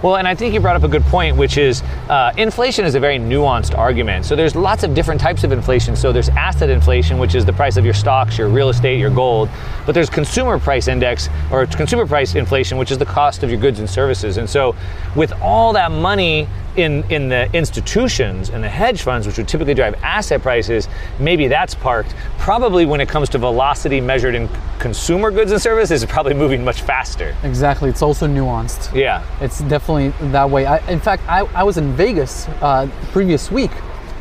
[0.03, 2.97] Well, and I think you brought up a good point, which is uh, inflation is
[2.97, 4.25] a very nuanced argument.
[4.25, 5.95] So there's lots of different types of inflation.
[5.95, 9.11] So there's asset inflation, which is the price of your stocks, your real estate, your
[9.11, 9.49] gold.
[9.87, 13.61] But there's consumer price index or consumer price inflation, which is the cost of your
[13.61, 14.38] goods and services.
[14.38, 14.75] And so
[15.15, 19.75] with all that money in, in the institutions and the hedge funds, which would typically
[19.75, 22.15] drive asset prices, maybe that's parked.
[22.39, 26.65] Probably when it comes to velocity measured in consumer goods and services, it's probably moving
[26.65, 27.37] much faster.
[27.43, 27.91] Exactly.
[27.91, 28.95] It's also nuanced.
[28.95, 29.25] Yeah.
[29.41, 30.67] It's definitely that way.
[30.67, 33.73] I, in fact, I, I was in Vegas uh, previous week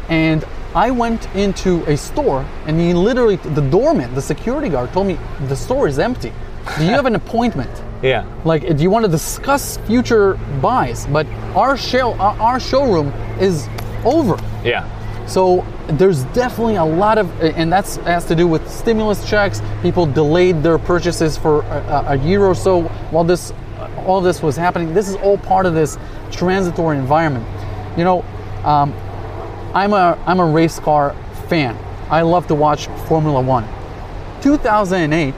[0.10, 5.08] and I went into a store and he literally, the doorman, the security guard told
[5.08, 6.32] me the store is empty.
[6.78, 7.72] Do you have an appointment?
[8.02, 8.26] Yeah.
[8.46, 11.06] Like, if you want to discuss future buys?
[11.08, 13.08] But our show, our showroom
[13.40, 13.68] is
[14.04, 14.38] over.
[14.64, 14.88] Yeah.
[15.28, 19.62] So there's definitely a lot of, and that's has to do with stimulus checks.
[19.82, 23.54] People delayed their purchases for a, a year or so while this,
[24.06, 24.94] all this was happening.
[24.94, 25.98] This is all part of this
[26.32, 27.46] transitory environment.
[27.98, 28.26] You know,
[28.64, 28.94] um,
[29.74, 31.16] I'm a I'm a race car
[31.48, 31.78] fan.
[32.10, 33.66] I love to watch Formula One.
[34.42, 35.34] 2008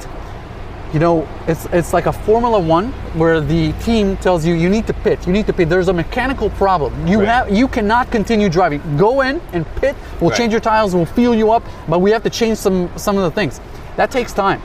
[0.93, 4.85] you know, it's it's like a Formula One where the team tells you you need
[4.85, 5.25] to pit.
[5.25, 5.67] You need to pit.
[5.67, 7.07] There's a mechanical problem.
[7.07, 7.27] You right.
[7.27, 8.95] have you cannot continue driving.
[8.95, 9.95] Go in and pit.
[10.21, 10.37] We'll right.
[10.37, 10.93] change your tires.
[10.93, 13.59] We'll fuel you up, but we have to change some some of the things.
[13.97, 14.61] That takes time.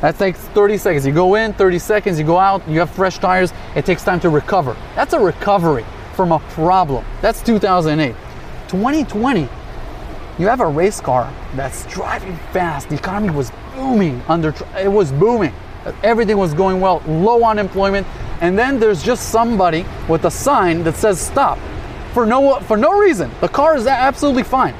[0.00, 1.06] That takes 30 seconds.
[1.06, 2.18] You go in, 30 seconds.
[2.18, 2.66] You go out.
[2.68, 3.52] You have fresh tires.
[3.74, 4.76] It takes time to recover.
[4.94, 7.04] That's a recovery from a problem.
[7.20, 8.14] That's 2008.
[8.68, 9.48] 2020,
[10.38, 12.88] you have a race car that's driving fast.
[12.88, 14.54] The economy was booming under.
[14.76, 15.52] It was booming
[16.02, 18.06] everything was going well, low unemployment,
[18.40, 21.58] and then there's just somebody with a sign that says stop
[22.12, 23.30] for no for no reason.
[23.40, 24.74] The car is absolutely fine.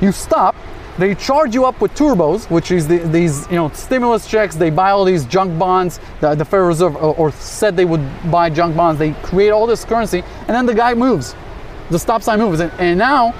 [0.00, 0.56] You stop,
[0.98, 4.54] they charge you up with turbos, which is the, these you know stimulus checks.
[4.54, 5.98] They buy all these junk bonds.
[6.20, 8.98] The, the Federal Reserve or, or said they would buy junk bonds.
[8.98, 11.34] They create all this currency, and then the guy moves.
[11.90, 13.34] The stop sign moves, and, and now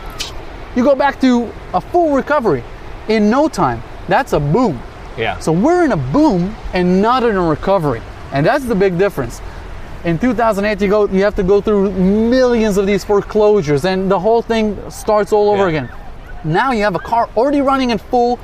[0.74, 2.64] you go back to a full recovery
[3.08, 3.82] in no time.
[4.08, 4.80] That's a boom.
[5.16, 5.38] Yeah.
[5.38, 8.02] So we're in a boom and not in a recovery.
[8.32, 9.40] And that's the big difference.
[10.04, 14.18] In 2008, you go, you have to go through millions of these foreclosures, and the
[14.18, 15.84] whole thing starts all over yeah.
[15.84, 15.88] again.
[16.44, 18.38] Now you have a car already running at full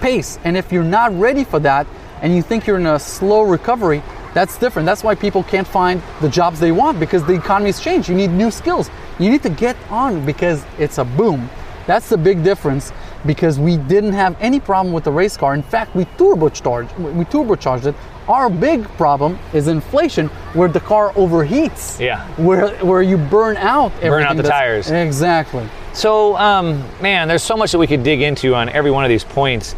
[0.00, 1.86] pace, and if you're not ready for that,
[2.20, 4.02] and you think you're in a slow recovery,
[4.34, 4.84] that's different.
[4.84, 8.10] That's why people can't find the jobs they want because the economy's changed.
[8.10, 8.90] You need new skills.
[9.18, 11.48] You need to get on because it's a boom.
[11.86, 12.92] That's the big difference
[13.26, 15.54] because we didn't have any problem with the race car.
[15.54, 17.94] In fact, we turbocharged, we turbocharged it.
[18.28, 22.00] Our big problem is inflation, where the car overheats.
[22.00, 22.26] Yeah.
[22.36, 24.10] Where where you burn out everything.
[24.10, 24.90] Burn out the tires.
[24.90, 25.68] Exactly.
[25.92, 29.08] So, um, man, there's so much that we could dig into on every one of
[29.08, 29.74] these points,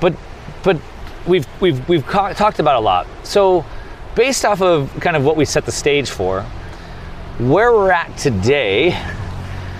[0.00, 0.14] but
[0.62, 0.78] but
[1.26, 3.06] we've we've we've ca- talked about a lot.
[3.24, 3.64] So,
[4.14, 6.42] based off of kind of what we set the stage for,
[7.38, 8.90] where we're at today,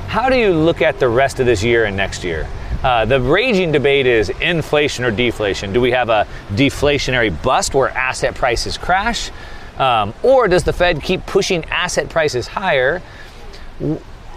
[0.09, 2.49] how do you look at the rest of this year and next year?
[2.83, 5.73] Uh, the raging debate is inflation or deflation.
[5.73, 9.31] Do we have a deflationary bust where asset prices crash?
[9.79, 13.01] Um, or does the Fed keep pushing asset prices higher?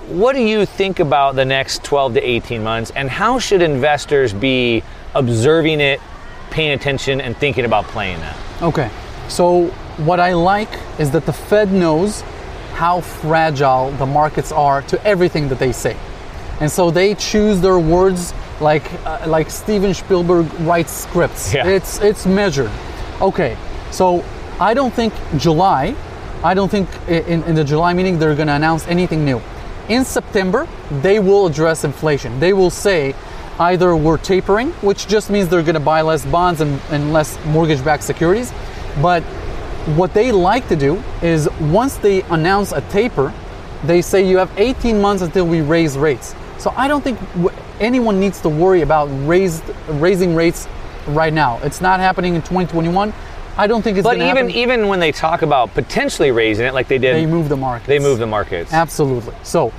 [0.07, 4.33] What do you think about the next 12 to 18 months, and how should investors
[4.33, 4.83] be
[5.15, 5.99] observing it,
[6.51, 8.37] paying attention, and thinking about playing that?
[8.61, 8.91] Okay,
[9.27, 12.21] so what I like is that the Fed knows
[12.73, 15.97] how fragile the markets are to everything that they say.
[16.61, 21.53] And so they choose their words like uh, like Steven Spielberg writes scripts.
[21.53, 21.67] Yeah.
[21.67, 22.71] It's it's measured.
[23.21, 23.57] Okay,
[23.91, 24.23] so
[24.59, 25.95] I don't think July.
[26.43, 29.41] I don't think in, in the July meeting they're going to announce anything new.
[29.89, 30.67] In September,
[31.01, 32.39] they will address inflation.
[32.39, 33.15] They will say
[33.59, 37.43] either we're tapering, which just means they're going to buy less bonds and, and less
[37.45, 38.51] mortgage-backed securities,
[39.01, 39.23] but
[39.95, 43.33] what they like to do is once they announce a taper,
[43.83, 46.35] they say you have 18 months until we raise rates.
[46.57, 47.19] So I don't think
[47.79, 50.67] anyone needs to worry about raised, raising rates
[51.07, 51.59] right now.
[51.63, 53.13] It's not happening in 2021.
[53.57, 54.61] I don't think it's But going to even happen.
[54.61, 57.87] even when they talk about potentially raising it, like they did, they move the market.
[57.87, 58.73] they move the markets.
[58.73, 59.33] Absolutely.
[59.43, 59.69] So,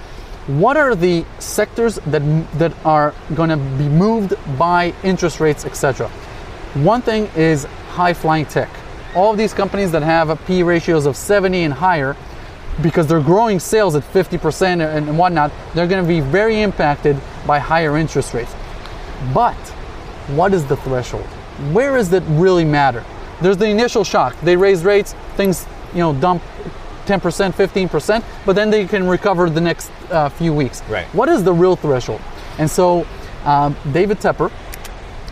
[0.46, 2.22] what are the sectors that
[2.58, 6.08] that are going to be moved by interest rates, etc.?
[6.74, 8.70] One thing is high flying tech.
[9.14, 12.16] All of these companies that have a P ratios of 70 and higher,
[12.82, 17.58] because they're growing sales at 50% and whatnot, they're going to be very impacted by
[17.58, 18.54] higher interest rates.
[19.32, 19.54] But
[20.34, 21.24] what is the threshold?
[21.72, 23.04] Where does it really matter?
[23.40, 24.38] There's the initial shock.
[24.40, 26.42] They raise rates, things you know dump
[27.06, 30.82] 10%, 15%, but then they can recover the next uh, few weeks.
[30.88, 31.06] Right.
[31.14, 32.20] What is the real threshold?
[32.58, 33.06] And so
[33.44, 34.50] um, David Tepper,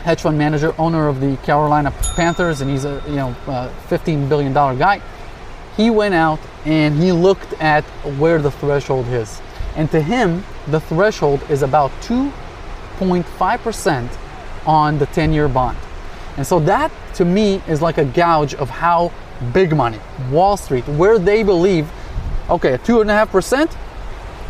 [0.05, 4.29] hedge fund manager, owner of the Carolina Panthers, and he's a you know uh, 15
[4.29, 5.03] billion dollar guy.
[5.77, 7.85] He went out and he looked at
[8.19, 9.43] where the threshold is,
[9.77, 14.17] and to him, the threshold is about 2.5%
[14.67, 15.77] on the 10-year bond.
[16.37, 19.13] And so that to me is like a gouge of how
[19.53, 19.99] big money,
[20.31, 21.91] Wall Street, where they believe,
[22.49, 23.77] okay, two and a half percent,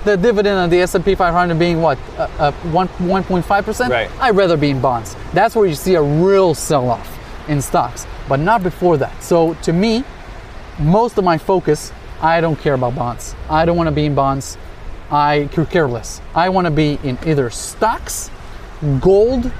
[0.04, 3.90] the dividend on the S&P 500 being what, uh, uh, 1.5 percent.
[3.90, 4.10] Right.
[4.20, 5.16] I'd rather be in bonds.
[5.32, 9.22] That's where you see a real sell-off in stocks, but not before that.
[9.22, 10.04] So to me,
[10.78, 13.34] most of my focus, I don't care about bonds.
[13.50, 14.56] I don't want to be in bonds.
[15.10, 16.20] I could care less.
[16.34, 18.30] I want to be in either stocks,
[19.00, 19.50] gold,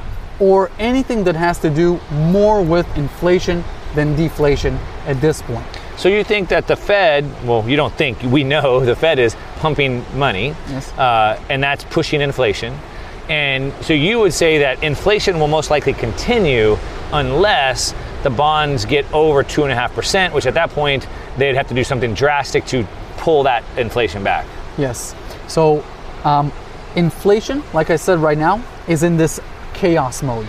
[0.40, 3.62] or anything that has to do more with inflation
[3.94, 4.74] than deflation
[5.06, 5.64] at this point.
[5.96, 9.36] So you think that the Fed, well, you don't think, we know the Fed is
[9.60, 10.92] pumping money, Yes.
[10.98, 12.76] uh, and that's pushing inflation.
[13.28, 16.76] And so you would say that inflation will most likely continue
[17.12, 21.06] unless the bonds get over 2.5%, which at that point
[21.36, 22.84] they'd have to do something drastic to
[23.18, 24.46] pull that inflation back.
[24.76, 25.14] Yes.
[25.46, 25.84] So,
[26.24, 26.50] um,
[26.96, 29.38] inflation, like I said right now, is in this
[29.74, 30.46] chaos mode.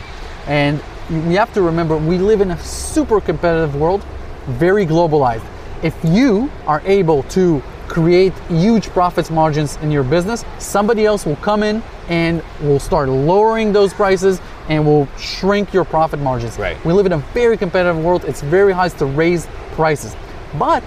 [0.47, 0.81] And
[1.27, 4.03] we have to remember we live in a super competitive world,
[4.47, 5.45] very globalized.
[5.83, 11.35] If you are able to create huge profits margins in your business, somebody else will
[11.37, 16.57] come in and will start lowering those prices and will shrink your profit margins.
[16.57, 16.83] Right.
[16.85, 18.25] We live in a very competitive world.
[18.25, 20.15] It's very hard to raise prices.
[20.57, 20.83] But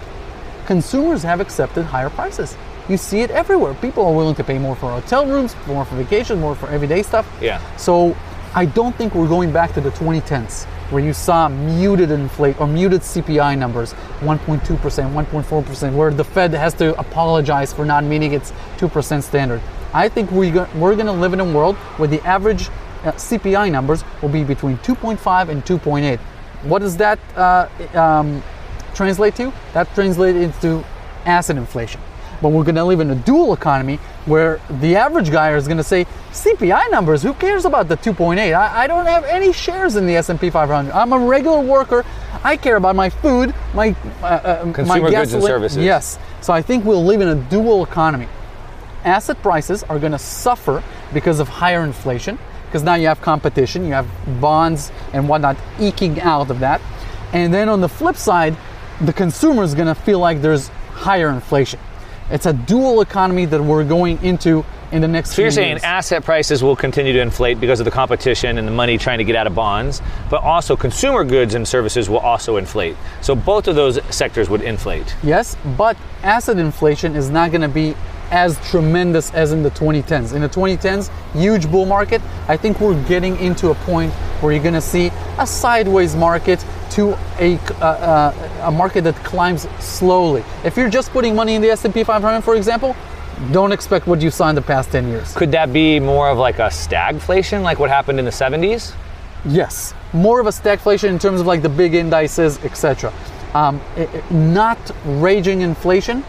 [0.67, 2.57] consumers have accepted higher prices.
[2.89, 3.75] You see it everywhere.
[3.75, 7.03] People are willing to pay more for hotel rooms, more for vacations, more for everyday
[7.03, 7.31] stuff.
[7.41, 7.61] Yeah.
[7.77, 8.17] So
[8.55, 12.67] I don't think we're going back to the 2010s where you saw muted inflate or
[12.67, 18.53] muted CPI numbers, 1.2%, 1.4%, where the Fed has to apologize for not meeting its
[18.79, 19.61] 2% standard.
[19.93, 22.69] I think we we're going to live in a world where the average
[23.05, 26.19] uh, CPI numbers will be between 2.5 and 2.8.
[26.63, 28.43] What does that uh, um,
[28.95, 29.53] translate to?
[29.75, 30.85] That translates into
[31.25, 32.01] asset inflation.
[32.41, 35.79] But we're going to live in a dual economy where the average guy is going
[35.79, 37.23] to say CPI numbers.
[37.23, 38.55] Who cares about the 2.8?
[38.55, 40.93] I, I don't have any shares in the S&P 500.
[40.93, 42.05] I'm a regular worker.
[42.45, 45.79] I care about my food, my uh, uh, my Consumer goods and services.
[45.79, 46.19] Yes.
[46.41, 48.29] So I think we'll live in a dual economy.
[49.05, 50.83] Asset prices are going to suffer
[51.13, 52.39] because of higher inflation.
[52.69, 54.07] Because now you have competition, you have
[54.41, 56.81] bonds and whatnot eking out of that.
[57.33, 58.57] And then on the flip side,
[59.01, 61.81] the consumer is going to feel like there's higher inflation.
[62.31, 65.55] It's a dual economy that we're going into in the next few years.
[65.55, 65.85] So you're saying years.
[65.85, 69.25] asset prices will continue to inflate because of the competition and the money trying to
[69.25, 72.97] get out of bonds, but also consumer goods and services will also inflate.
[73.23, 75.15] So both of those sectors would inflate.
[75.23, 77.95] Yes, but asset inflation is not going to be
[78.31, 80.35] as tremendous as in the 2010s.
[80.35, 82.21] In the 2010s, huge bull market.
[82.49, 86.65] I think we're getting into a point where you're going to see a sideways market
[86.91, 90.45] to a, uh, uh, a market that climbs slowly.
[90.65, 92.97] If you're just putting money in the S&P 500, for example,
[93.53, 95.35] don't expect what you saw in the past 10 years.
[95.35, 98.95] Could that be more of like a stagflation, like what happened in the 70s?
[99.45, 103.13] Yes, more of a stagflation in terms of like the big indices, etc.
[103.55, 103.81] Um,
[104.31, 106.25] not raging inflation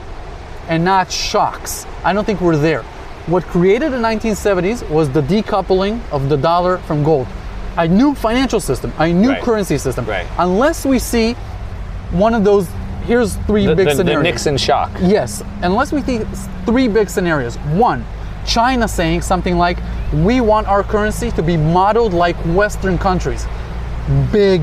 [0.69, 1.85] and not shocks.
[2.05, 2.83] I don't think we're there.
[3.27, 7.27] What created the 1970s was the decoupling of the dollar from gold.
[7.77, 9.41] A new financial system, a new Right.
[9.41, 10.05] currency system.
[10.05, 10.25] Right.
[10.37, 11.35] Unless we see
[12.11, 12.67] one of those,
[13.05, 14.21] here's three The, big the- the.
[14.21, 14.89] Nixon shock.
[15.01, 16.21] Yes, unless we see
[16.65, 17.55] three big scenarios.
[17.75, 18.05] One,
[18.45, 19.77] China saying something like,
[20.13, 23.45] we want our currency to be modeled like Western countries.
[24.31, 24.61] Big,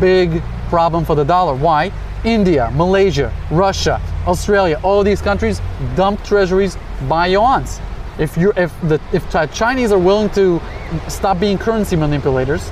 [0.00, 1.54] big problem for the dollar.
[1.54, 1.90] Why?
[2.26, 5.60] India, Malaysia, Russia, Australia, all these countries
[5.94, 6.76] dump treasuries,
[7.08, 7.80] buy yuans.
[8.18, 9.24] If you if the if
[9.54, 10.60] Chinese are willing to
[11.08, 12.70] stop being currency manipulators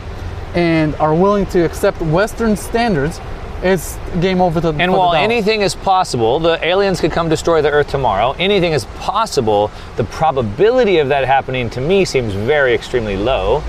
[0.54, 3.20] and are willing to accept Western standards,
[3.62, 7.62] it's game over to the And while anything is possible, the aliens could come destroy
[7.62, 8.34] the Earth tomorrow.
[8.38, 9.70] Anything is possible.
[9.96, 13.62] The probability of that happening to me seems very extremely low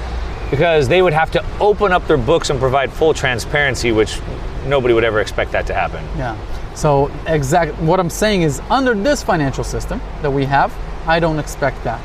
[0.49, 4.19] because they would have to open up their books and provide full transparency, which
[4.65, 6.03] nobody would ever expect that to happen.
[6.17, 6.35] Yeah.
[6.75, 10.73] So exactly what I'm saying is under this financial system that we have,
[11.07, 12.01] I don't expect that.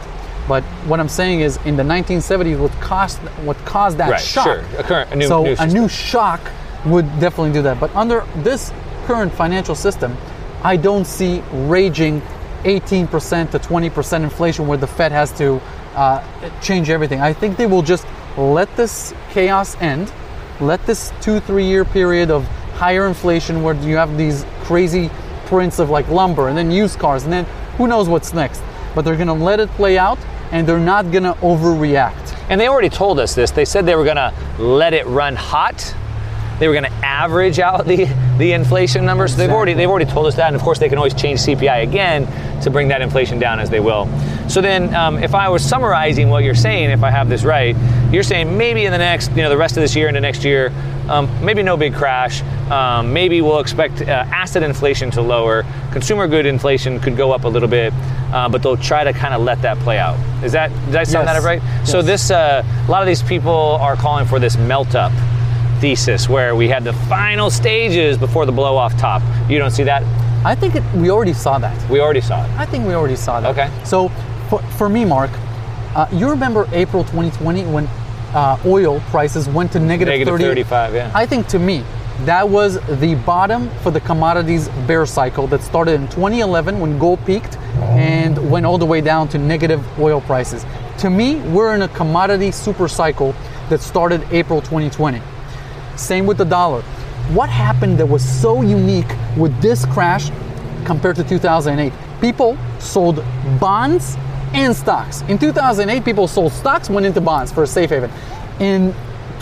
[0.48, 4.44] But what I'm saying is in the 1970s what caused what caused that Right, shock.
[4.46, 4.64] sure.
[4.78, 6.40] A current- a new- so new a new shock
[6.86, 7.78] would definitely do that.
[7.78, 8.72] But under this
[9.06, 10.16] current financial system,
[10.62, 12.22] I don't see raging
[12.64, 15.60] 18% to 20% inflation where the Fed has to
[15.96, 16.22] uh,
[16.60, 17.20] change everything.
[17.20, 18.06] I think they will just
[18.36, 20.12] let this chaos end,
[20.60, 25.10] let this two, three year period of higher inflation where you have these crazy
[25.46, 27.44] prints of like lumber and then used cars and then
[27.76, 28.62] who knows what's next.
[28.94, 30.18] But they're gonna let it play out
[30.52, 32.36] and they're not gonna overreact.
[32.48, 33.50] And they already told us this.
[33.52, 35.94] They said they were to let it run hot.
[36.58, 38.04] They were to average out the,
[38.38, 39.32] the inflation numbers.
[39.32, 41.40] So they've already they've already told us that, and of course they can always change
[41.40, 42.26] CPI again
[42.62, 44.08] to bring that inflation down as they will.
[44.50, 47.76] So then, um, if I was summarizing what you're saying, if I have this right,
[48.10, 50.42] you're saying maybe in the next, you know, the rest of this year into next
[50.42, 50.72] year,
[51.08, 52.42] um, maybe no big crash.
[52.68, 55.64] Um, maybe we'll expect uh, asset inflation to lower.
[55.92, 57.92] Consumer good inflation could go up a little bit,
[58.32, 60.18] uh, but they'll try to kind of let that play out.
[60.44, 61.42] Is that did I sound Yes.
[61.42, 61.86] that right?
[61.86, 65.12] So this uh, a lot of these people are calling for this melt up
[65.80, 69.22] thesis where we had the final stages before the blow off top.
[69.48, 70.02] You don't see that?
[70.44, 71.90] I think it, we already saw that.
[71.90, 72.50] We already saw it.
[72.52, 73.50] I think we already saw that.
[73.50, 73.70] Okay.
[73.84, 74.10] So
[74.50, 75.30] for, for me, Mark,
[75.94, 77.86] uh, you remember April 2020 when
[78.34, 80.44] uh, oil prices went to negative Negative 30?
[80.44, 81.12] 35, yeah.
[81.14, 81.84] I think to me,
[82.24, 87.24] that was the bottom for the commodities bear cycle that started in 2011 when gold
[87.24, 87.56] peaked
[87.96, 90.66] and went all the way down to negative oil prices.
[90.98, 93.34] To me, we're in a commodity super cycle
[93.70, 95.22] that started April 2020.
[95.96, 96.82] Same with the dollar.
[97.32, 100.30] What happened that was so unique with this crash
[100.84, 101.92] compared to 2008?
[102.20, 103.24] People sold
[103.58, 104.16] bonds
[104.52, 105.22] and stocks.
[105.22, 108.10] In 2008, people sold stocks, went into bonds for a safe haven.
[108.58, 108.94] In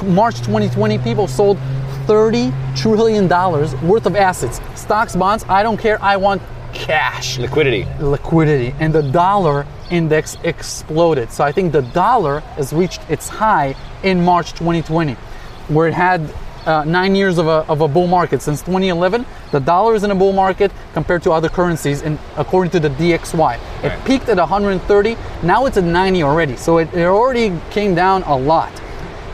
[0.04, 1.58] March 2020, people sold
[2.06, 4.60] 30 trillion dollars worth of assets.
[4.74, 6.02] Stocks, bonds, I don't care.
[6.02, 6.40] I want
[6.72, 7.86] cash Liquidity.
[7.98, 11.32] liquidity and the dollar index exploded.
[11.32, 15.14] So I think the dollar has reached its high in March 2020,
[15.68, 16.20] where it had
[16.68, 18.42] uh, nine years of a, of a bull market.
[18.42, 22.70] Since 2011, the dollar is in a bull market compared to other currencies, and according
[22.72, 23.58] to the DXY.
[23.82, 26.56] It peaked at 130, now it's at 90 already.
[26.56, 28.70] So it, it already came down a lot.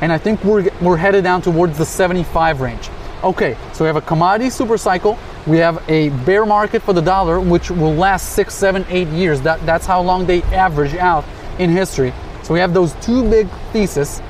[0.01, 2.89] And I think we're, we're headed down towards the 75 range.
[3.24, 5.18] Okay, so we have a commodity super cycle.
[5.47, 9.41] We have a bear market for the dollar, which will last six, seven, eight years.
[9.41, 11.24] That, that's how long they average out
[11.59, 12.12] in history.
[12.43, 14.20] So we have those two big theses,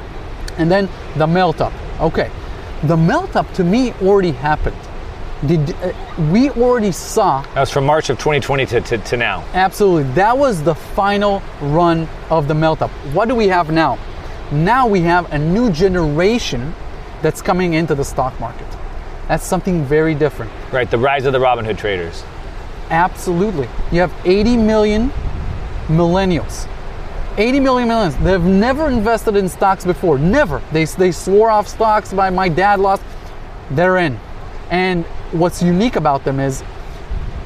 [0.58, 1.72] and then the melt up.
[2.00, 2.30] Okay,
[2.84, 4.76] the melt up to me already happened.
[5.46, 5.92] Did, uh,
[6.30, 9.44] we already saw That was from March of 2020 to, to, to now.
[9.52, 10.10] Absolutely.
[10.12, 12.90] That was the final run of the melt up.
[13.12, 13.98] What do we have now?
[14.52, 16.74] Now we have a new generation
[17.22, 18.66] that's coming into the stock market.
[19.28, 20.52] That's something very different.
[20.70, 22.22] Right, the rise of the Robinhood traders.
[22.90, 23.68] Absolutely.
[23.90, 25.10] You have 80 million
[25.88, 26.68] millennials.
[27.36, 28.22] 80 million millennials.
[28.22, 30.18] They've never invested in stocks before.
[30.18, 30.62] Never.
[30.72, 33.02] They, they swore off stocks by my dad lost.
[33.70, 34.18] They're in.
[34.70, 36.62] And what's unique about them is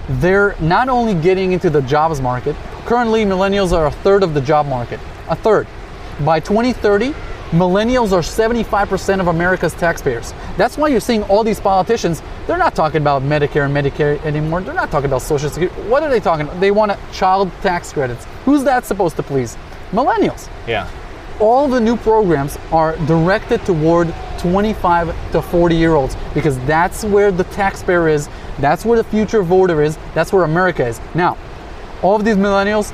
[0.09, 4.41] they're not only getting into the jobs market, currently millennials are a third of the
[4.41, 5.01] job market.
[5.29, 5.67] A third.
[6.25, 7.15] By 2030,
[7.51, 10.35] millennials are 75% of America's taxpayers.
[10.59, 14.61] That's why you're seeing all these politicians, they're not talking about Medicare and Medicare anymore.
[14.61, 15.81] They're not talking about Social Security.
[15.89, 16.61] What are they talking about?
[16.61, 18.27] They want child tax credits.
[18.45, 19.57] Who's that supposed to please?
[19.93, 20.87] Millennials Yeah.
[21.41, 27.31] all the new programs are directed toward 25 to 40 year olds because that's where
[27.31, 28.29] the taxpayer is,
[28.61, 31.01] that's where the future voter is, that's where America is.
[31.15, 31.37] Now,
[32.03, 32.93] all of these millennials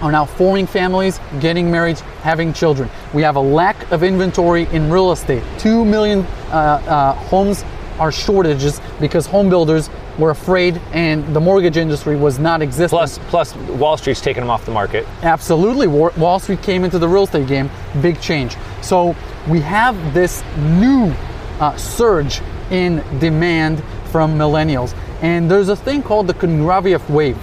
[0.00, 2.88] are now forming families, getting married, having children.
[3.12, 5.42] We have a lack of inventory in real estate.
[5.58, 6.20] Two million
[6.50, 7.64] uh, uh, homes
[7.98, 12.96] are shortages because home builders were afraid and the mortgage industry was not existing.
[12.96, 15.06] Plus, plus Wall Street's taking them off the market.
[15.22, 15.86] Absolutely.
[15.86, 17.70] Wall Street came into the real estate game,
[18.02, 18.56] big change.
[18.82, 19.14] So
[19.48, 21.14] we have this new
[21.60, 22.40] uh, surge
[22.70, 24.94] in demand from millennials.
[25.22, 27.38] And there's a thing called the Kondratiev wave.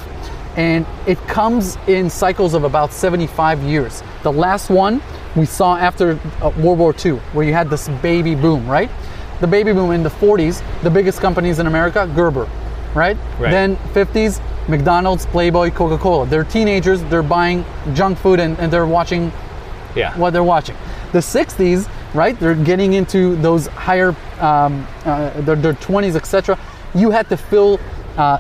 [0.58, 4.02] and it comes in cycles of about 75 years.
[4.24, 5.02] The last one
[5.36, 8.90] we saw after uh, World War II, where you had this baby boom, right?
[9.42, 12.48] The baby boom in the 40s, the biggest companies in America, Gerber,
[12.96, 13.18] right?
[13.40, 13.52] Right.
[13.52, 16.26] Then 50s, McDonald's, Playboy, Coca Cola.
[16.26, 19.32] They're teenagers, they're buying junk food and, and they're watching
[19.96, 20.18] Yeah.
[20.18, 20.76] what they're watching.
[21.12, 22.38] The 60s, right?
[22.40, 26.58] They're getting into those higher, um, uh, their, their 20s, etc.
[26.96, 27.80] You had to fill
[28.18, 28.40] uh,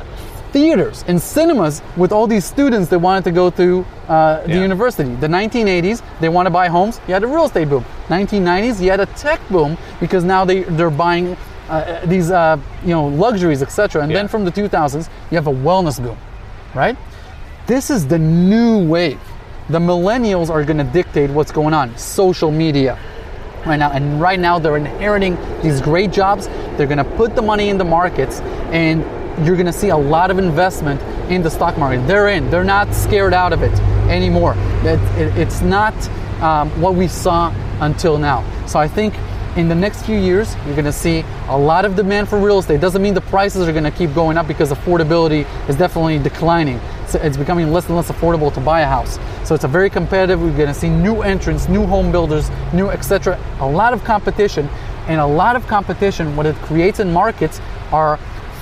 [0.51, 4.61] theaters and cinemas with all these students that wanted to go to uh, the Yeah.
[4.61, 5.13] university.
[5.15, 6.99] The 1980s, they want to buy homes.
[7.07, 7.83] You had a real estate boom.
[8.07, 11.35] 1990s, you had a tech boom because now they they're buying
[11.69, 14.03] uh, these uh, you know luxuries, etc.
[14.03, 16.17] And then from the 2000s, you have a wellness boom,
[16.73, 16.97] right?
[17.67, 19.19] This is the new wave.
[19.69, 21.97] The millennials are going to dictate what's going on.
[21.97, 22.99] Social media
[23.65, 26.47] right now, and right now they're inheriting these great jobs.
[26.77, 28.41] They're going to put the money in the markets,
[28.71, 29.01] and
[29.45, 31.01] you're going to see a lot of investment
[31.31, 32.05] in the stock market.
[32.07, 32.49] They're in.
[32.51, 33.73] They're not scared out of it
[34.07, 34.53] anymore.
[34.83, 35.95] It, it- it's not
[36.43, 37.51] um, what we saw
[37.81, 38.43] until now.
[38.67, 39.15] So I think
[39.55, 42.81] in the next few years, you're to see a lot of demand for real estate.
[42.81, 46.79] Doesn't mean the prices are to keep going up because affordability is definitely declining.
[47.07, 49.17] So it's becoming less and less affordable to buy a house.
[49.47, 50.41] So it's a very competitive.
[50.41, 53.39] We're to see new entrants, new home builders, new etc.
[53.59, 54.67] A lot of competition,
[55.07, 56.35] and a lot of competition.
[56.35, 58.17] What it creates in markets are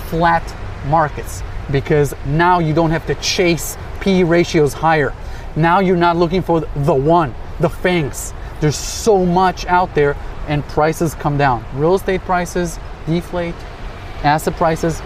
[0.09, 0.43] flat
[0.87, 1.41] markets
[1.71, 5.13] because now you don't have to chase P ratios higher.
[5.55, 8.33] Now you're not looking for the one, the FANGs.
[8.63, 10.15] There's so much out there
[10.47, 11.65] and prices come down.
[11.75, 13.55] Real estate prices deflate,
[14.23, 15.01] asset prices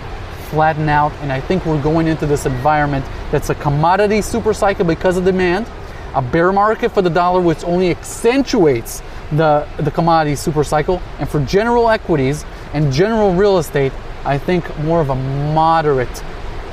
[0.52, 4.86] flatten out, and I think we're going into this environment that's a commodity super cycle
[4.86, 5.68] because of demand,
[6.14, 9.02] a bear market for the dollar, which only accentuates
[9.32, 12.46] the, the commodity super cycle, and for general equities
[12.76, 13.92] and general real estate,
[14.24, 16.24] I think more of a moderate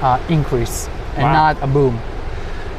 [0.02, 1.32] uh, increase and Wow.
[1.32, 1.98] not a boom.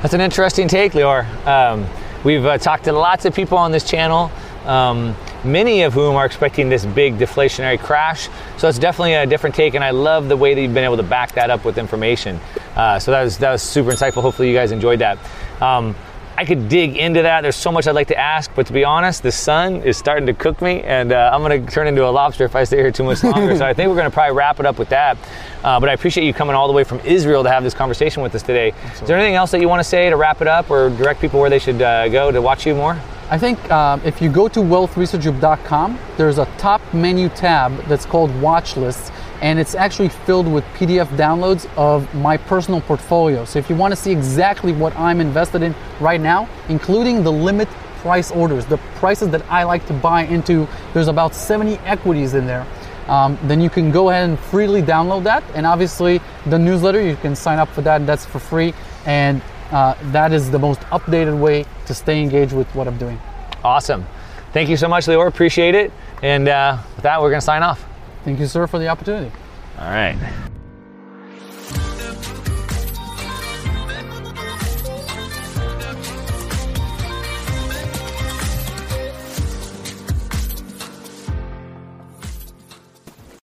[0.04, 1.26] That's an interesting take, Lior.
[1.48, 1.88] Um,
[2.26, 4.30] we've uh, talked to lots of people on this channel,
[4.66, 5.16] um,
[5.46, 8.28] many of whom are expecting this big deflationary crash.
[8.58, 10.98] So it's definitely a different take, and I love the way that you've been able
[10.98, 12.40] to back that up with information.
[12.76, 14.22] Uh, so that was that was super insightful.
[14.22, 15.18] Hopefully, you guys enjoyed that.
[15.62, 15.96] Um,
[16.38, 17.42] I could dig into that.
[17.42, 20.26] There's so much I'd like to ask, but to be honest, the sun is starting
[20.26, 22.78] to cook me, and uh, I'm going to turn into a lobster if I stay
[22.78, 23.56] here too much longer.
[23.56, 25.18] so I think we're going to probably wrap it up with that.
[25.64, 28.22] Uh, but I appreciate you coming all the way from Israel to have this conversation
[28.22, 28.74] with us today.
[28.94, 31.22] Is there anything else that you want to say to wrap it up, or direct
[31.22, 33.00] people where they should uh, go to watch you more?
[33.30, 38.30] I think um, if you go to wealthresearchgroup.com, there's a top menu tab that's called
[38.42, 39.10] Watch Lists,
[39.42, 43.46] and it's actually filled with PDF downloads of my personal portfolio.
[43.46, 47.32] So if you want to see exactly what I'm invested in right now, including the
[47.32, 47.68] limit
[47.98, 52.46] price orders, the prices that I like to buy into, there's about 70 equities in
[52.46, 52.66] there.
[53.08, 55.44] Um, then you can go ahead and freely download that.
[55.54, 58.74] And obviously, the newsletter, you can sign up for that, that's for free.
[59.06, 63.20] And uh, that is the most updated way to stay engaged with what I'm doing.
[63.64, 64.06] Awesome.
[64.54, 65.28] Thank you so much, Lior.
[65.28, 65.92] Appreciate it.
[66.24, 67.95] And uh, with that, we're going to sign off.
[68.26, 69.32] Thank you, sir, for the opportunity.
[69.78, 70.18] All right.